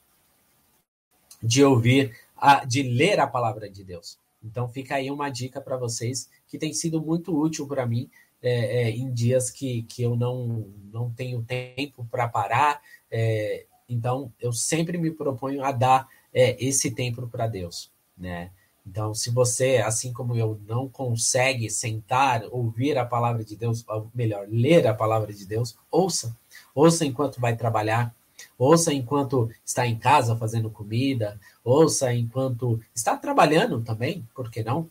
de 1.41 1.63
ouvir, 1.63 2.17
a, 2.35 2.65
de 2.65 2.81
ler 2.81 3.19
a 3.19 3.27
palavra 3.27 3.69
de 3.69 3.83
Deus. 3.83 4.17
Então 4.43 4.67
fica 4.67 4.95
aí 4.95 5.11
uma 5.11 5.29
dica 5.29 5.61
para 5.61 5.77
vocês 5.77 6.27
que 6.47 6.57
tem 6.57 6.73
sido 6.73 6.99
muito 6.99 7.39
útil 7.39 7.67
para 7.67 7.85
mim 7.85 8.09
é, 8.41 8.87
é, 8.87 8.89
em 8.89 9.13
dias 9.13 9.51
que, 9.51 9.83
que 9.83 10.01
eu 10.01 10.15
não, 10.15 10.67
não 10.91 11.11
tenho 11.11 11.43
tempo 11.43 12.07
para 12.09 12.27
parar. 12.27 12.81
É, 13.11 13.67
então 13.87 14.31
eu 14.39 14.51
sempre 14.51 14.97
me 14.97 15.11
proponho 15.11 15.63
a 15.63 15.71
dar 15.71 16.07
é, 16.33 16.55
esse 16.63 16.91
tempo 16.91 17.27
para 17.27 17.47
Deus, 17.47 17.91
né? 18.17 18.51
Então, 18.87 19.15
se 19.15 19.31
você, 19.31 19.77
assim 19.77 20.13
como 20.13 20.35
eu, 20.35 20.61
não 20.67 20.87
consegue 20.87 21.69
sentar, 21.71 22.43
ouvir 22.51 22.97
a 22.97 23.05
palavra 23.05 23.43
de 23.43 23.55
Deus, 23.55 23.83
ou 23.87 24.11
melhor, 24.13 24.45
ler 24.47 24.85
a 24.85 24.93
palavra 24.93 25.33
de 25.33 25.45
Deus, 25.45 25.75
ouça. 25.89 26.37
Ouça 26.73 27.03
enquanto 27.03 27.41
vai 27.41 27.55
trabalhar, 27.55 28.13
ouça 28.57 28.93
enquanto 28.93 29.49
está 29.65 29.87
em 29.87 29.97
casa 29.97 30.35
fazendo 30.35 30.69
comida, 30.69 31.39
ouça 31.63 32.13
enquanto 32.13 32.79
está 32.93 33.17
trabalhando 33.17 33.81
também, 33.81 34.27
por 34.35 34.51
que 34.51 34.63
não? 34.63 34.87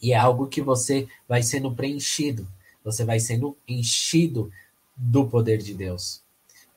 E 0.00 0.12
é 0.12 0.16
algo 0.16 0.46
que 0.46 0.62
você 0.62 1.06
vai 1.28 1.42
sendo 1.42 1.74
preenchido, 1.74 2.48
você 2.82 3.04
vai 3.04 3.20
sendo 3.20 3.56
enchido 3.66 4.50
do 4.96 5.26
poder 5.26 5.58
de 5.58 5.74
Deus. 5.74 6.22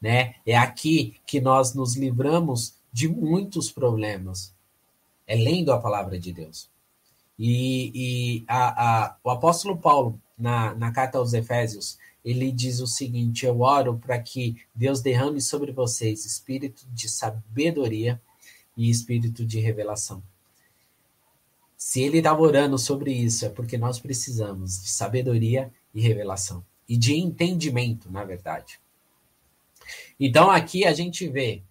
Né? 0.01 0.35
É 0.45 0.57
aqui 0.57 1.15
que 1.25 1.39
nós 1.39 1.73
nos 1.73 1.95
livramos 1.95 2.75
de 2.91 3.07
muitos 3.07 3.71
problemas. 3.71 4.53
É 5.27 5.35
lendo 5.35 5.71
a 5.71 5.79
palavra 5.79 6.19
de 6.19 6.33
Deus. 6.33 6.69
E, 7.37 7.91
e 7.93 8.45
a, 8.47 9.05
a, 9.05 9.17
o 9.23 9.29
apóstolo 9.29 9.77
Paulo, 9.77 10.19
na, 10.37 10.73
na 10.75 10.91
carta 10.91 11.17
aos 11.17 11.33
Efésios, 11.33 11.97
ele 12.23 12.51
diz 12.51 12.79
o 12.79 12.87
seguinte: 12.87 13.45
Eu 13.45 13.61
oro 13.61 13.97
para 13.97 14.19
que 14.19 14.57
Deus 14.73 15.01
derrame 15.01 15.41
sobre 15.41 15.71
vocês 15.71 16.25
espírito 16.25 16.85
de 16.91 17.09
sabedoria 17.09 18.21
e 18.75 18.89
espírito 18.89 19.45
de 19.45 19.59
revelação. 19.59 20.21
Se 21.75 22.01
ele 22.01 22.19
estava 22.19 22.41
orando 22.41 22.77
sobre 22.77 23.11
isso, 23.11 23.45
é 23.45 23.49
porque 23.49 23.77
nós 23.77 23.99
precisamos 23.99 24.81
de 24.83 24.89
sabedoria 24.89 25.71
e 25.93 26.01
revelação. 26.01 26.63
E 26.87 26.95
de 26.95 27.15
entendimento, 27.15 28.11
na 28.11 28.23
verdade. 28.23 28.79
Então 30.19 30.49
aqui 30.49 30.85
a 30.85 30.93
gente 30.93 31.27
vê 31.27 31.63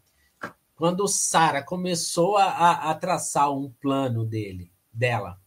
quando 0.74 1.06
Sara 1.06 1.62
começou 1.62 2.38
a, 2.38 2.90
a, 2.90 2.94
traçar 2.94 3.52
um 3.52 3.70
plano 3.70 4.24
dele, 4.24 4.72
dela, 4.90 5.38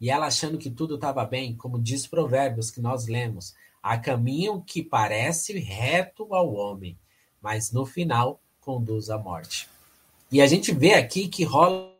e 0.00 0.10
ela 0.10 0.26
achando 0.26 0.56
que 0.56 0.70
tudo 0.70 0.94
estava 0.94 1.24
bem, 1.24 1.54
como 1.54 1.78
diz 1.78 2.06
Provérbios 2.06 2.70
que 2.70 2.80
nós 2.80 3.06
lemos, 3.06 3.54
há 3.82 3.98
caminho 3.98 4.62
que 4.62 4.82
parece 4.82 5.58
reto 5.58 6.34
ao 6.34 6.54
homem, 6.54 6.98
mas 7.40 7.70
no 7.70 7.84
final 7.84 8.40
conduz 8.60 9.10
à 9.10 9.18
morte. 9.18 9.68
E 10.32 10.40
a 10.40 10.46
gente 10.46 10.72
vê 10.72 10.94
aqui 10.94 11.28
que 11.28 11.44
rola 11.44 11.95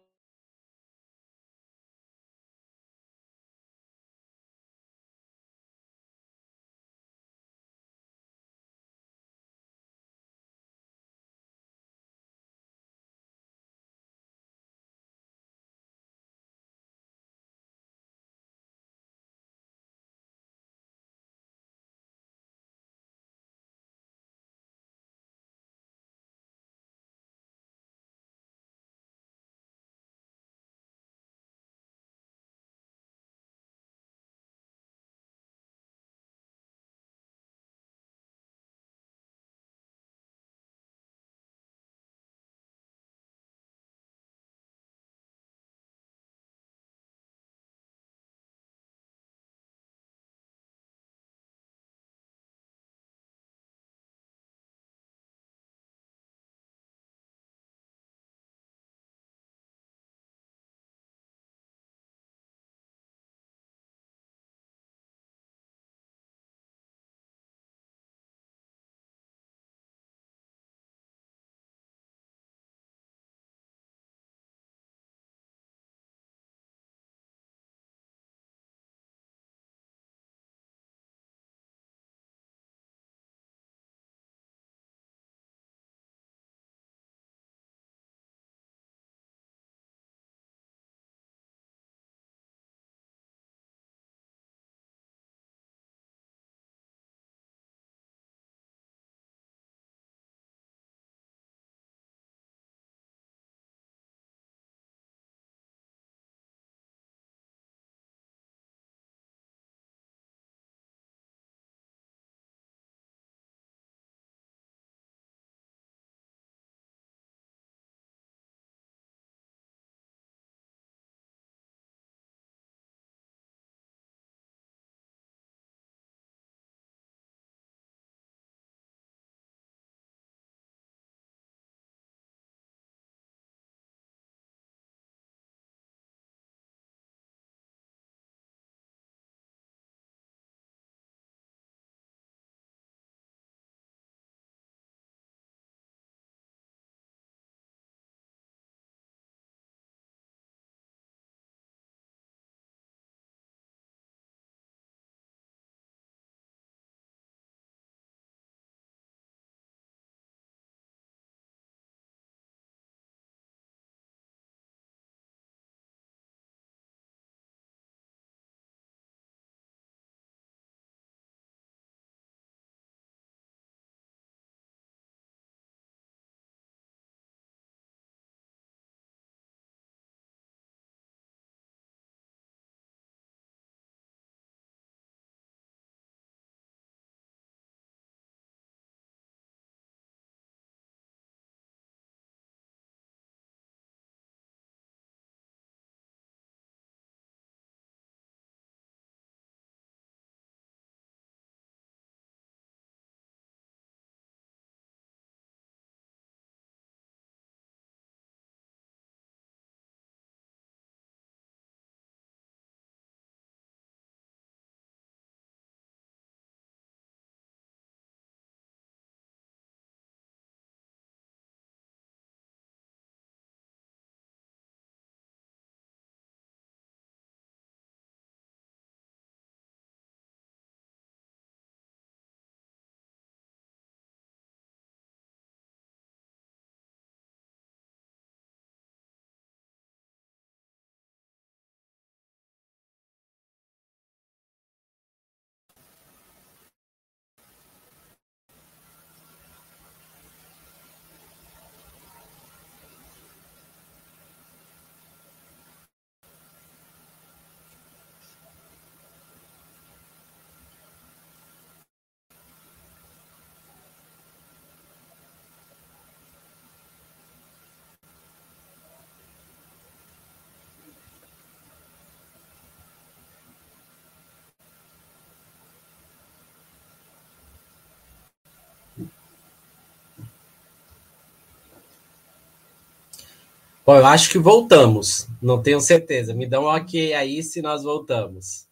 Bom, 283.87 283.95
eu 283.95 284.07
acho 284.07 284.31
que 284.31 284.39
voltamos. 284.39 285.29
Não 285.41 285.63
tenho 285.63 285.81
certeza. 285.81 286.35
Me 286.35 286.45
dá 286.45 286.61
um 286.61 286.65
ok 286.65 287.15
aí 287.15 287.41
se 287.41 287.63
nós 287.63 287.85
voltamos. 287.85 288.67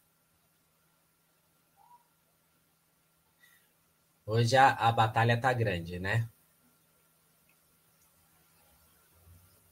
Hoje 4.27 4.57
a, 4.57 4.71
a 4.71 4.91
batalha 4.91 5.41
tá 5.41 5.53
grande, 5.53 6.01
né? 6.01 6.29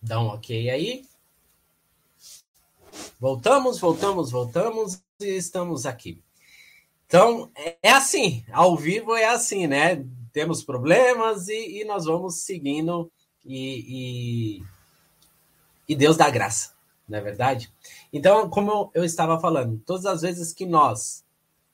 Dá 0.00 0.20
um 0.20 0.28
ok 0.28 0.70
aí. 0.70 1.04
Voltamos, 3.18 3.80
voltamos, 3.80 4.30
voltamos 4.30 5.02
e 5.20 5.26
estamos 5.26 5.86
aqui. 5.86 6.22
Então, 7.06 7.50
é, 7.56 7.78
é 7.82 7.90
assim, 7.90 8.44
ao 8.52 8.76
vivo 8.76 9.16
é 9.16 9.24
assim, 9.24 9.66
né? 9.66 10.06
Temos 10.32 10.62
problemas 10.62 11.48
e, 11.48 11.80
e 11.80 11.84
nós 11.84 12.04
vamos 12.04 12.42
seguindo 12.42 13.10
e, 13.44 14.60
e 14.60 14.71
e 15.92 15.94
Deus 15.94 16.16
dá 16.16 16.30
graça, 16.30 16.72
não 17.06 17.18
é 17.18 17.20
verdade? 17.20 17.70
Então, 18.10 18.48
como 18.48 18.90
eu 18.94 19.04
estava 19.04 19.38
falando, 19.38 19.78
todas 19.84 20.06
as 20.06 20.22
vezes 20.22 20.50
que 20.50 20.64
nós, 20.64 21.22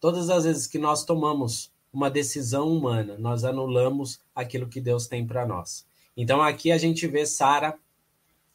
todas 0.01 0.29
as 0.29 0.43
vezes 0.43 0.67
que 0.67 0.77
nós 0.77 1.05
tomamos 1.05 1.73
uma 1.93 2.11
decisão 2.11 2.69
humana, 2.69 3.17
nós 3.17 3.45
anulamos 3.45 4.21
aquilo 4.35 4.67
que 4.67 4.81
Deus 4.81 5.07
tem 5.07 5.25
para 5.25 5.47
nós. 5.47 5.87
Então, 6.17 6.43
aqui 6.43 6.73
a 6.73 6.79
gente 6.79 7.07
vê 7.07 7.25
Sara 7.25 7.79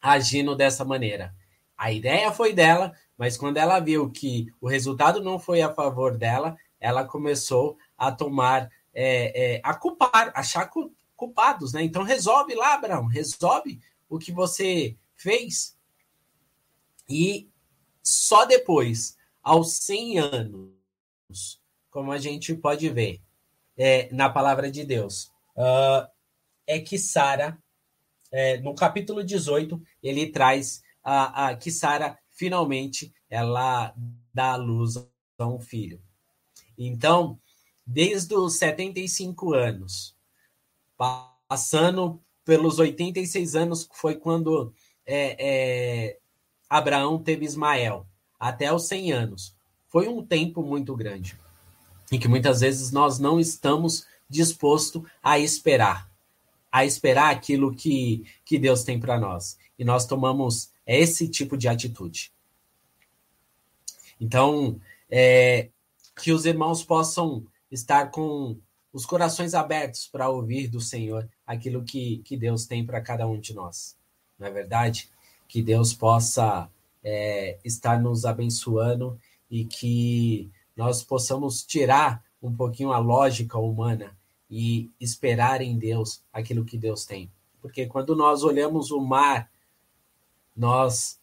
agindo 0.02 0.54
dessa 0.54 0.84
maneira. 0.84 1.34
A 1.78 1.94
ideia 1.94 2.30
foi 2.30 2.52
dela, 2.52 2.92
mas 3.18 3.38
quando 3.38 3.56
ela 3.56 3.80
viu 3.80 4.10
que 4.10 4.52
o 4.60 4.68
resultado 4.68 5.24
não 5.24 5.40
foi 5.40 5.62
a 5.62 5.74
favor 5.74 6.18
dela, 6.18 6.58
ela 6.78 7.06
começou 7.06 7.78
a 7.98 8.12
tomar, 8.12 8.70
é, 8.94 9.56
é, 9.56 9.62
a 9.64 9.74
culpar, 9.74 10.30
achar 10.36 10.70
culpados, 11.16 11.72
né? 11.72 11.82
Então 11.84 12.04
resolve 12.04 12.54
lá, 12.54 12.74
Abraão, 12.74 13.06
resolve 13.06 13.80
o 14.10 14.20
que 14.20 14.34
você 14.34 14.98
fez. 15.24 15.76
E 17.10 17.50
só 18.04 18.46
depois, 18.46 19.18
aos 19.42 19.74
100 19.78 20.20
anos, 20.20 21.62
como 21.90 22.12
a 22.12 22.18
gente 22.18 22.54
pode 22.54 22.90
ver 22.90 23.22
é, 23.78 24.14
na 24.14 24.30
palavra 24.30 24.70
de 24.70 24.84
Deus, 24.84 25.32
uh, 25.56 26.08
é 26.68 26.80
que 26.80 26.98
Sara, 26.98 27.58
é, 28.32 28.58
no 28.58 28.76
capítulo 28.76 29.24
18, 29.24 29.82
ele 30.02 30.32
traz 30.32 30.84
a, 31.04 31.48
a 31.48 31.56
que 31.56 31.72
Sara 31.72 32.20
finalmente 32.30 33.14
ela 33.30 33.94
dá 34.34 34.54
à 34.54 34.56
luz 34.56 34.98
a 35.38 35.48
um 35.48 35.60
filho. 35.60 36.02
Então, 36.78 37.40
desde 37.86 38.36
os 38.36 38.58
75 38.58 39.54
anos, 39.54 40.16
passando 41.48 42.22
pelos 42.44 42.80
86 42.80 43.56
anos, 43.56 43.90
foi 43.94 44.16
quando 44.16 44.74
é, 45.06 45.36
é, 45.40 46.18
Abraão 46.70 47.20
teve 47.20 47.46
Ismael, 47.46 48.08
até 48.40 48.74
os 48.74 48.88
100 48.88 49.12
anos. 49.12 49.56
Foi 49.88 50.08
um 50.08 50.26
tempo 50.26 50.64
muito 50.64 50.96
grande, 50.96 51.38
em 52.12 52.20
que 52.20 52.28
muitas 52.28 52.62
vezes 52.62 52.92
nós 52.92 53.20
não 53.20 53.40
estamos 53.40 54.08
dispostos 54.30 55.04
a 55.22 55.38
esperar, 55.38 56.10
a 56.72 56.86
esperar 56.86 57.32
aquilo 57.32 57.76
que, 57.76 58.26
que 58.44 58.58
Deus 58.58 58.84
tem 58.84 59.00
para 59.00 59.20
nós. 59.20 59.58
E 59.78 59.86
nós 59.86 60.06
tomamos 60.06 60.72
esse 60.86 61.28
tipo 61.28 61.58
de 61.58 61.68
atitude. 61.68 62.32
Então, 64.20 64.80
é, 65.10 65.70
que 66.20 66.32
os 66.32 66.46
irmãos 66.46 66.84
possam 66.84 67.46
estar 67.70 68.10
com 68.10 68.58
os 68.92 69.06
corações 69.06 69.54
abertos 69.54 70.08
para 70.08 70.30
ouvir 70.30 70.68
do 70.68 70.80
Senhor 70.80 71.30
aquilo 71.46 71.84
que, 71.84 72.20
que 72.20 72.38
Deus 72.38 72.66
tem 72.66 72.86
para 72.86 73.02
cada 73.02 73.28
um 73.28 73.40
de 73.40 73.54
nós 73.54 73.96
não 74.44 74.50
é 74.50 74.52
verdade? 74.52 75.10
Que 75.48 75.62
Deus 75.62 75.94
possa 75.94 76.70
é, 77.02 77.58
estar 77.64 78.00
nos 78.02 78.26
abençoando 78.26 79.18
e 79.50 79.64
que 79.64 80.52
nós 80.76 81.02
possamos 81.02 81.64
tirar 81.64 82.24
um 82.42 82.54
pouquinho 82.54 82.92
a 82.92 82.98
lógica 82.98 83.58
humana 83.58 84.18
e 84.50 84.92
esperar 85.00 85.62
em 85.62 85.78
Deus 85.78 86.22
aquilo 86.32 86.66
que 86.66 86.78
Deus 86.78 87.06
tem. 87.06 87.32
Porque 87.62 87.86
quando 87.86 88.16
nós 88.16 88.44
olhamos 88.44 88.92
o 88.92 89.00
mar, 89.00 89.50
nós 90.56 91.20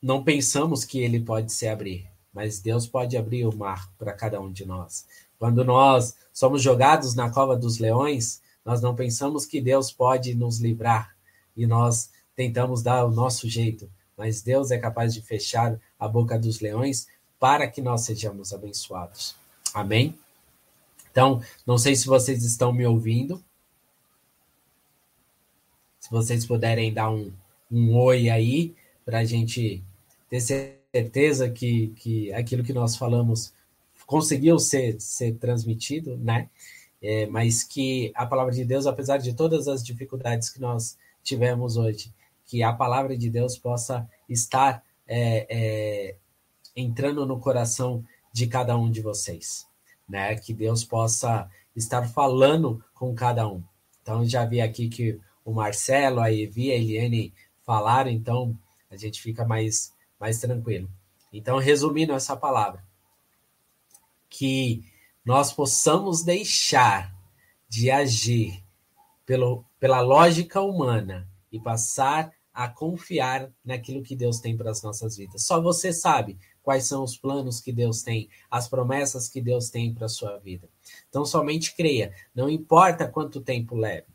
não 0.00 0.24
pensamos 0.24 0.84
que 0.84 0.98
ele 0.98 1.20
pode 1.20 1.52
se 1.52 1.68
abrir, 1.68 2.08
mas 2.32 2.60
Deus 2.60 2.86
pode 2.86 3.16
abrir 3.16 3.46
o 3.46 3.54
mar 3.54 3.92
para 3.98 4.14
cada 4.14 4.40
um 4.40 4.50
de 4.50 4.64
nós. 4.64 5.06
Quando 5.38 5.62
nós 5.64 6.16
somos 6.32 6.62
jogados 6.62 7.14
na 7.14 7.30
cova 7.30 7.54
dos 7.56 7.78
leões, 7.78 8.40
nós 8.64 8.80
não 8.80 8.94
pensamos 8.94 9.44
que 9.44 9.60
Deus 9.60 9.92
pode 9.92 10.34
nos 10.34 10.58
livrar 10.60 11.14
e 11.54 11.66
nós 11.66 12.10
tentamos 12.34 12.82
dar 12.82 13.04
o 13.04 13.10
nosso 13.10 13.48
jeito, 13.48 13.90
mas 14.16 14.42
Deus 14.42 14.70
é 14.70 14.78
capaz 14.78 15.12
de 15.14 15.22
fechar 15.22 15.78
a 15.98 16.08
boca 16.08 16.38
dos 16.38 16.60
leões 16.60 17.06
para 17.38 17.66
que 17.66 17.82
nós 17.82 18.02
sejamos 18.02 18.52
abençoados. 18.52 19.34
Amém? 19.74 20.18
Então, 21.10 21.42
não 21.66 21.76
sei 21.76 21.94
se 21.94 22.06
vocês 22.06 22.44
estão 22.44 22.72
me 22.72 22.86
ouvindo. 22.86 23.42
Se 26.00 26.10
vocês 26.10 26.46
puderem 26.46 26.92
dar 26.92 27.10
um, 27.10 27.32
um 27.70 27.96
oi 27.96 28.30
aí, 28.30 28.74
para 29.04 29.18
a 29.18 29.24
gente 29.24 29.82
ter 30.28 30.40
certeza 30.40 31.50
que, 31.50 31.88
que 31.96 32.32
aquilo 32.32 32.64
que 32.64 32.72
nós 32.72 32.96
falamos 32.96 33.52
conseguiu 34.06 34.58
ser, 34.58 35.00
ser 35.00 35.34
transmitido, 35.34 36.16
né? 36.16 36.48
É, 37.00 37.26
mas 37.26 37.64
que 37.64 38.12
a 38.14 38.24
palavra 38.24 38.52
de 38.52 38.64
Deus, 38.64 38.86
apesar 38.86 39.18
de 39.18 39.34
todas 39.34 39.66
as 39.66 39.82
dificuldades 39.82 40.48
que 40.48 40.60
nós 40.60 40.96
tivemos 41.22 41.76
hoje, 41.76 42.12
que 42.52 42.62
a 42.62 42.70
palavra 42.70 43.16
de 43.16 43.30
Deus 43.30 43.56
possa 43.56 44.06
estar 44.28 44.84
é, 45.08 45.46
é, 45.48 46.16
entrando 46.76 47.24
no 47.24 47.40
coração 47.40 48.04
de 48.30 48.46
cada 48.46 48.76
um 48.76 48.90
de 48.90 49.00
vocês, 49.00 49.66
né? 50.06 50.36
Que 50.36 50.52
Deus 50.52 50.84
possa 50.84 51.50
estar 51.74 52.06
falando 52.10 52.84
com 52.92 53.14
cada 53.14 53.48
um. 53.48 53.64
Então, 54.02 54.22
já 54.26 54.44
vi 54.44 54.60
aqui 54.60 54.90
que 54.90 55.18
o 55.42 55.54
Marcelo, 55.54 56.20
a 56.20 56.30
Evi, 56.30 56.70
a 56.70 56.74
Eliane 56.74 57.32
falaram, 57.64 58.10
então 58.10 58.54
a 58.90 58.98
gente 58.98 59.22
fica 59.22 59.46
mais, 59.46 59.94
mais 60.20 60.38
tranquilo. 60.38 60.90
Então, 61.32 61.56
resumindo 61.56 62.12
essa 62.12 62.36
palavra, 62.36 62.84
que 64.28 64.84
nós 65.24 65.50
possamos 65.54 66.22
deixar 66.22 67.14
de 67.66 67.90
agir 67.90 68.62
pelo, 69.24 69.64
pela 69.80 70.02
lógica 70.02 70.60
humana 70.60 71.26
e 71.50 71.58
passar 71.58 72.30
a 72.52 72.68
confiar 72.68 73.50
naquilo 73.64 74.02
que 74.02 74.14
Deus 74.14 74.38
tem 74.38 74.56
para 74.56 74.70
as 74.70 74.82
nossas 74.82 75.16
vidas. 75.16 75.44
Só 75.44 75.60
você 75.60 75.92
sabe 75.92 76.38
quais 76.62 76.84
são 76.84 77.02
os 77.02 77.16
planos 77.16 77.60
que 77.60 77.72
Deus 77.72 78.02
tem, 78.02 78.28
as 78.50 78.68
promessas 78.68 79.28
que 79.28 79.40
Deus 79.40 79.70
tem 79.70 79.92
para 79.92 80.06
a 80.06 80.10
sua 80.10 80.38
vida. 80.38 80.68
Então, 81.08 81.24
somente 81.24 81.74
creia, 81.74 82.12
não 82.34 82.48
importa 82.48 83.08
quanto 83.08 83.40
tempo 83.40 83.74
leve. 83.74 84.06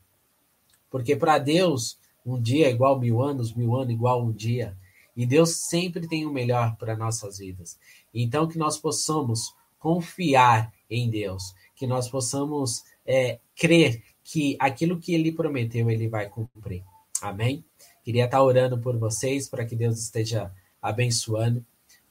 Porque 0.90 1.16
para 1.16 1.38
Deus, 1.38 1.98
um 2.26 2.40
dia 2.40 2.68
é 2.68 2.72
igual 2.72 3.00
mil 3.00 3.22
anos, 3.22 3.54
mil 3.54 3.76
anos 3.76 3.94
igual 3.94 4.24
um 4.24 4.32
dia. 4.32 4.78
E 5.16 5.26
Deus 5.26 5.56
sempre 5.68 6.08
tem 6.08 6.26
o 6.26 6.32
melhor 6.32 6.76
para 6.78 6.96
nossas 6.96 7.40
vidas. 7.40 7.78
Então, 8.14 8.48
que 8.48 8.58
nós 8.58 8.78
possamos 8.78 9.54
confiar 9.80 10.72
em 10.90 11.10
Deus, 11.10 11.56
que 11.76 11.88
nós 11.88 12.08
possamos 12.08 12.84
é, 13.06 13.40
crer 13.56 14.04
que 14.24 14.56
aquilo 14.60 15.00
que 15.00 15.14
Ele 15.14 15.32
prometeu, 15.32 15.90
Ele 15.90 16.08
vai 16.08 16.30
cumprir. 16.30 16.84
Amém? 17.22 17.64
Queria 18.08 18.24
estar 18.24 18.42
orando 18.42 18.78
por 18.78 18.96
vocês 18.98 19.50
para 19.50 19.66
que 19.66 19.76
Deus 19.76 20.00
esteja 20.00 20.50
abençoando. 20.82 21.62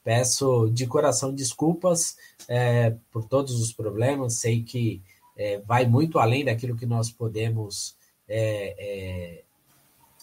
Peço 0.03 0.69
de 0.69 0.85
coração 0.85 1.33
desculpas 1.33 2.15
é, 2.47 2.95
por 3.11 3.23
todos 3.23 3.59
os 3.59 3.73
problemas. 3.73 4.35
Sei 4.35 4.61
que 4.61 5.01
é, 5.35 5.57
vai 5.61 5.87
muito 5.87 6.19
além 6.19 6.45
daquilo 6.45 6.77
que 6.77 6.85
nós 6.85 7.09
podemos 7.09 7.97
é, 8.29 8.75
é, 8.77 9.43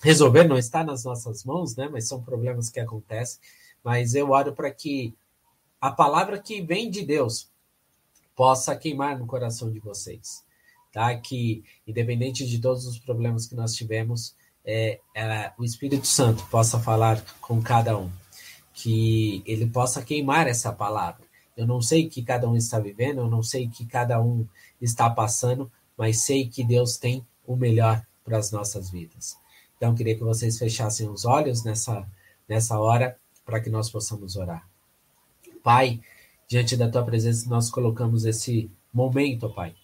resolver. 0.01 0.45
Não 0.45 0.57
está 0.57 0.85
nas 0.85 1.03
nossas 1.03 1.43
mãos, 1.43 1.75
né? 1.75 1.89
Mas 1.91 2.07
são 2.07 2.23
problemas 2.23 2.71
que 2.71 2.79
acontecem. 2.79 3.41
Mas 3.83 4.15
eu 4.15 4.31
oro 4.31 4.53
para 4.53 4.71
que 4.71 5.13
a 5.81 5.91
palavra 5.91 6.39
que 6.39 6.63
vem 6.63 6.89
de 6.89 7.05
Deus 7.05 7.51
possa 8.37 8.77
queimar 8.77 9.19
no 9.19 9.27
coração 9.27 9.73
de 9.73 9.81
vocês, 9.81 10.45
tá? 10.93 11.13
Que 11.17 11.65
independente 11.85 12.47
de 12.47 12.61
todos 12.61 12.87
os 12.87 12.97
problemas 12.97 13.45
que 13.45 13.57
nós 13.57 13.75
tivemos, 13.75 14.37
é, 14.65 15.01
é, 15.15 15.53
o 15.59 15.65
Espírito 15.65 16.07
Santo 16.07 16.45
possa 16.47 16.79
falar 16.81 17.23
com 17.41 17.63
cada 17.63 17.97
um, 17.99 18.11
que 18.73 19.43
ele 19.45 19.67
possa 19.67 20.03
queimar 20.03 20.47
essa 20.47 20.73
palavra. 20.73 21.25
Eu 21.57 21.67
não 21.67 21.81
sei 21.81 22.07
o 22.07 22.11
que 22.11 22.23
cada 22.23 22.49
um 22.49 22.57
está 22.57 22.79
vivendo, 22.79 23.19
eu 23.19 23.29
não 23.29 23.43
sei 23.43 23.67
o 23.67 23.71
que 23.71 23.85
cada 23.87 24.21
um 24.21 24.47
está 24.81 25.09
passando, 25.09 25.71
mas 25.97 26.19
sei 26.19 26.49
que 26.49 26.65
Deus 26.65 26.97
tem 26.97 27.25
o 27.47 27.55
melhor 27.55 28.05
para 28.25 28.39
as 28.39 28.51
nossas 28.51 28.91
vidas. 28.91 29.37
Então, 29.77 29.95
queria 29.95 30.17
que 30.17 30.25
vocês 30.25 30.59
fechassem 30.59 31.09
os 31.09 31.25
olhos 31.25 31.63
nessa, 31.63 32.07
nessa 32.49 32.79
hora 32.79 33.17
para 33.45 33.61
que 33.61 33.69
nós 33.69 33.91
possamos 33.91 34.35
orar. 34.37 34.67
Pai, 35.63 36.01
diante 36.49 36.77
da 36.77 36.89
tua 36.89 37.05
presença, 37.05 37.49
nós 37.49 37.71
colocamos 37.71 38.25
esse 38.25 38.71
momento, 38.93 39.51
Pai. 39.51 39.75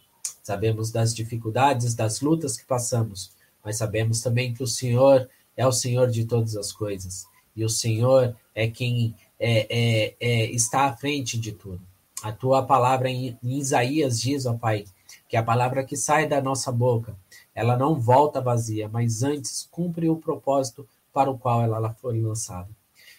Sabemos 0.43 0.91
das 0.91 1.15
dificuldades, 1.15 1.95
das 1.95 2.21
lutas 2.21 2.57
que 2.57 2.65
passamos, 2.65 3.31
mas 3.65 3.77
sabemos 3.77 4.21
também 4.21 4.53
que 4.53 4.63
o 4.63 4.67
Senhor 4.67 5.29
é 5.57 5.67
o 5.67 5.73
Senhor 5.73 6.11
de 6.11 6.25
todas 6.25 6.57
as 6.57 6.73
coisas. 6.73 7.27
E 7.55 7.65
o 7.65 7.69
Senhor 7.69 8.37
é 8.55 8.69
quem 8.69 9.15
é, 9.39 9.67
é, 9.71 10.17
é, 10.21 10.51
está 10.53 10.85
à 10.85 10.97
frente 10.97 11.39
de 11.39 11.53
tudo. 11.53 11.81
A 12.23 12.33
tua 12.33 12.63
palavra 12.63 13.09
em, 13.09 13.39
em 13.43 13.59
Isaías 13.59 14.21
diz, 14.21 14.47
ó 14.47 14.55
Pai, 14.55 14.85
que 15.29 15.37
a 15.37 15.43
palavra 15.43 15.85
que 15.85 15.97
sai 15.97 16.27
da 16.27 16.41
nossa 16.41 16.71
boca, 16.71 17.17
ela 17.55 17.77
não 17.77 17.99
volta 17.99 18.41
vazia, 18.41 18.89
mas 18.89 19.23
antes 19.23 19.69
cumpre 19.71 20.09
o 20.09 20.17
propósito 20.17 20.87
para 21.13 21.31
o 21.31 21.39
qual 21.39 21.63
ela 21.63 21.93
foi 21.95 22.21
lançada. 22.21 22.69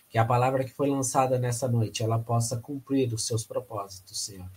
Que 0.10 0.17
a 0.17 0.25
palavra 0.25 0.63
que 0.63 0.73
foi 0.73 0.89
lançada 0.89 1.39
nessa 1.39 1.67
noite, 1.67 2.04
ela 2.04 2.19
possa 2.19 2.58
cumprir 2.58 3.13
os 3.13 3.25
seus 3.25 3.45
propósitos, 3.45 4.25
Senhor. 4.25 4.49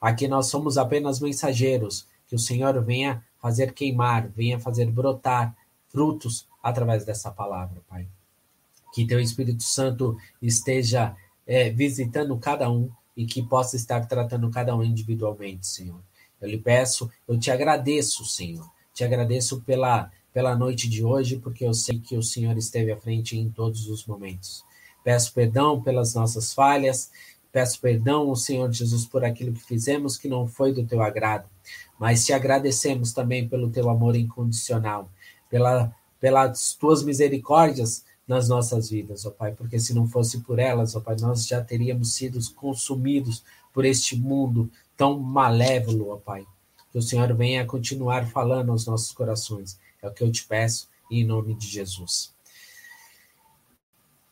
Aqui 0.00 0.28
nós 0.28 0.46
somos 0.46 0.78
apenas 0.78 1.20
mensageiros, 1.20 2.06
que 2.28 2.34
o 2.34 2.38
Senhor 2.38 2.80
venha 2.82 3.24
fazer 3.40 3.72
queimar, 3.72 4.28
venha 4.28 4.58
fazer 4.58 4.90
brotar 4.90 5.56
frutos 5.88 6.46
através 6.62 7.04
dessa 7.04 7.30
palavra, 7.30 7.80
Pai. 7.88 8.06
Que 8.92 9.06
teu 9.06 9.20
Espírito 9.20 9.62
Santo 9.62 10.16
esteja 10.40 11.16
é, 11.46 11.70
visitando 11.70 12.36
cada 12.38 12.70
um 12.70 12.90
e 13.16 13.24
que 13.24 13.42
possa 13.42 13.76
estar 13.76 14.06
tratando 14.06 14.50
cada 14.50 14.74
um 14.74 14.82
individualmente, 14.82 15.66
Senhor. 15.66 16.00
Eu 16.40 16.48
lhe 16.48 16.58
peço, 16.58 17.10
eu 17.26 17.38
te 17.38 17.50
agradeço, 17.50 18.24
Senhor. 18.24 18.68
Te 18.92 19.04
agradeço 19.04 19.60
pela, 19.62 20.10
pela 20.32 20.54
noite 20.54 20.88
de 20.88 21.04
hoje, 21.04 21.38
porque 21.38 21.64
eu 21.64 21.72
sei 21.72 21.98
que 21.98 22.16
o 22.16 22.22
Senhor 22.22 22.56
esteve 22.56 22.92
à 22.92 22.96
frente 22.96 23.38
em 23.38 23.50
todos 23.50 23.88
os 23.88 24.04
momentos. 24.06 24.64
Peço 25.02 25.32
perdão 25.32 25.80
pelas 25.80 26.14
nossas 26.14 26.52
falhas, 26.52 27.10
peço 27.52 27.80
perdão 27.80 28.34
Senhor 28.34 28.70
Jesus 28.70 29.06
por 29.06 29.24
aquilo 29.24 29.52
que 29.52 29.64
fizemos 29.64 30.18
que 30.18 30.28
não 30.28 30.46
foi 30.46 30.72
do 30.74 30.84
teu 30.84 31.00
agrado, 31.00 31.48
mas 31.98 32.24
te 32.24 32.32
agradecemos 32.32 33.12
também 33.12 33.48
pelo 33.48 33.70
teu 33.70 33.88
amor 33.88 34.16
incondicional, 34.16 35.10
pela, 35.48 35.94
pelas 36.20 36.74
tuas 36.74 37.02
misericórdias 37.02 38.04
nas 38.26 38.48
nossas 38.48 38.90
vidas, 38.90 39.24
ó 39.24 39.30
Pai, 39.30 39.52
porque 39.52 39.78
se 39.78 39.94
não 39.94 40.08
fosse 40.08 40.40
por 40.40 40.58
elas, 40.58 40.96
ó 40.96 41.00
Pai, 41.00 41.16
nós 41.20 41.46
já 41.46 41.62
teríamos 41.62 42.14
sido 42.14 42.38
consumidos 42.54 43.44
por 43.72 43.84
este 43.84 44.16
mundo 44.16 44.70
tão 44.96 45.18
malévolo, 45.18 46.10
ó 46.10 46.16
Pai. 46.16 46.44
Que 46.90 46.98
o 46.98 47.02
Senhor 47.02 47.32
venha 47.34 47.66
continuar 47.66 48.26
falando 48.26 48.72
aos 48.72 48.86
nossos 48.86 49.12
corações. 49.12 49.78
É 50.02 50.08
o 50.08 50.12
que 50.12 50.24
eu 50.24 50.32
te 50.32 50.44
peço 50.44 50.88
em 51.10 51.24
nome 51.24 51.54
de 51.54 51.68
Jesus. 51.68 52.34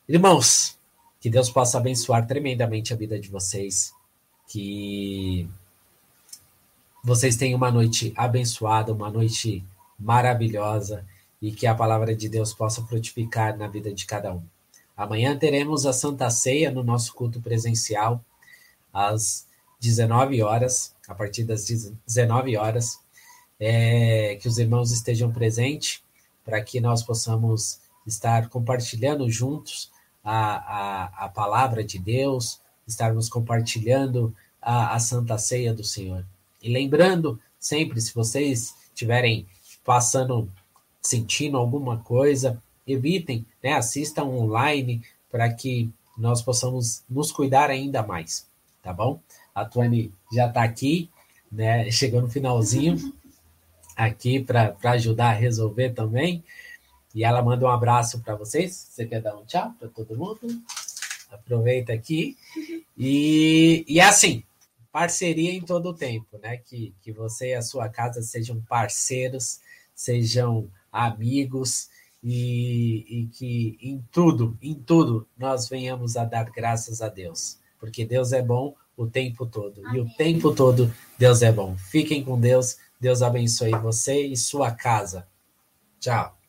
Irmãos, 0.07 0.77
que 1.19 1.29
Deus 1.29 1.49
possa 1.49 1.77
abençoar 1.77 2.27
tremendamente 2.27 2.93
a 2.93 2.97
vida 2.97 3.19
de 3.19 3.29
vocês. 3.29 3.93
Que 4.47 5.47
vocês 7.05 7.35
tenham 7.35 7.57
uma 7.57 7.69
noite 7.69 8.11
abençoada, 8.17 8.91
uma 8.91 9.11
noite 9.11 9.63
maravilhosa 9.99 11.05
e 11.39 11.51
que 11.51 11.67
a 11.67 11.75
palavra 11.75 12.15
de 12.15 12.27
Deus 12.27 12.51
possa 12.51 12.83
frutificar 12.83 13.55
na 13.55 13.67
vida 13.67 13.93
de 13.93 14.07
cada 14.07 14.33
um. 14.33 14.41
Amanhã 14.97 15.37
teremos 15.37 15.85
a 15.85 15.93
Santa 15.93 16.31
Ceia 16.31 16.71
no 16.71 16.83
nosso 16.83 17.13
culto 17.13 17.39
presencial, 17.39 18.25
às 18.91 19.45
19 19.79 20.41
horas, 20.41 20.95
a 21.07 21.13
partir 21.13 21.43
das 21.43 21.65
19 21.65 22.57
horas. 22.57 22.97
É, 23.59 24.37
que 24.41 24.49
os 24.49 24.57
irmãos 24.57 24.91
estejam 24.91 25.31
presentes 25.31 26.01
para 26.43 26.61
que 26.61 26.81
nós 26.81 27.03
possamos 27.03 27.79
estar 28.05 28.49
compartilhando 28.49 29.29
juntos 29.29 29.91
a, 30.23 30.55
a, 30.57 31.25
a 31.25 31.29
palavra 31.29 31.83
de 31.83 31.99
Deus, 31.99 32.59
estarmos 32.85 33.29
compartilhando 33.29 34.35
a, 34.59 34.95
a 34.95 34.99
Santa 34.99 35.37
Ceia 35.37 35.73
do 35.73 35.83
Senhor. 35.83 36.25
E 36.65 36.69
lembrando 36.73 37.39
sempre, 37.59 38.01
se 38.01 38.11
vocês 38.11 38.73
estiverem 38.87 39.45
passando 39.83 40.51
sentindo 40.99 41.57
alguma 41.57 41.99
coisa, 41.99 42.59
evitem, 42.87 43.45
né, 43.63 43.73
assistam 43.73 44.23
online 44.23 45.03
para 45.29 45.53
que 45.53 45.91
nós 46.17 46.41
possamos 46.41 47.03
nos 47.07 47.31
cuidar 47.31 47.69
ainda 47.69 48.01
mais, 48.01 48.47
tá 48.81 48.91
bom? 48.91 49.19
A 49.53 49.63
Tuane 49.63 50.11
já 50.33 50.47
está 50.47 50.63
aqui, 50.63 51.07
né, 51.51 51.91
chegou 51.91 52.19
no 52.19 52.31
finalzinho 52.31 53.13
aqui 53.95 54.39
para 54.39 54.75
ajudar 54.85 55.29
a 55.29 55.33
resolver 55.33 55.91
também. 55.91 56.43
E 57.13 57.23
ela 57.23 57.43
manda 57.43 57.63
um 57.63 57.69
abraço 57.69 58.21
para 58.21 58.35
vocês. 58.35 58.87
Você 58.89 59.05
quer 59.05 59.21
dar 59.21 59.37
um 59.37 59.45
tchau 59.45 59.71
para 59.79 59.87
todo 59.87 60.17
mundo? 60.17 60.39
Aproveita 61.31 61.93
aqui. 61.93 62.35
E, 62.97 63.83
e 63.89 63.99
é 63.99 64.05
assim, 64.05 64.41
parceria 64.95 65.51
em 65.51 65.59
todo 65.59 65.89
o 65.89 65.93
tempo, 65.93 66.37
né? 66.41 66.55
Que, 66.55 66.95
que 67.01 67.11
você 67.11 67.49
e 67.49 67.53
a 67.53 67.61
sua 67.61 67.89
casa 67.89 68.21
sejam 68.21 68.61
parceiros, 68.61 69.59
sejam 69.93 70.71
amigos 70.89 71.89
e, 72.23 73.05
e 73.09 73.27
que 73.27 73.77
em 73.81 74.01
tudo, 74.09 74.57
em 74.61 74.73
tudo, 74.73 75.27
nós 75.37 75.67
venhamos 75.67 76.15
a 76.15 76.23
dar 76.23 76.45
graças 76.49 77.01
a 77.01 77.09
Deus, 77.09 77.59
porque 77.77 78.05
Deus 78.05 78.31
é 78.31 78.41
bom 78.41 78.73
o 78.95 79.05
tempo 79.05 79.45
todo 79.45 79.85
Amém. 79.85 79.97
e 79.97 79.99
o 79.99 80.09
tempo 80.15 80.55
todo 80.55 80.89
Deus 81.19 81.41
é 81.41 81.51
bom. 81.51 81.75
Fiquem 81.75 82.23
com 82.23 82.39
Deus, 82.39 82.77
Deus 82.97 83.21
abençoe 83.21 83.71
você 83.71 84.25
e 84.25 84.37
sua 84.37 84.71
casa. 84.71 85.27
Tchau. 85.99 86.44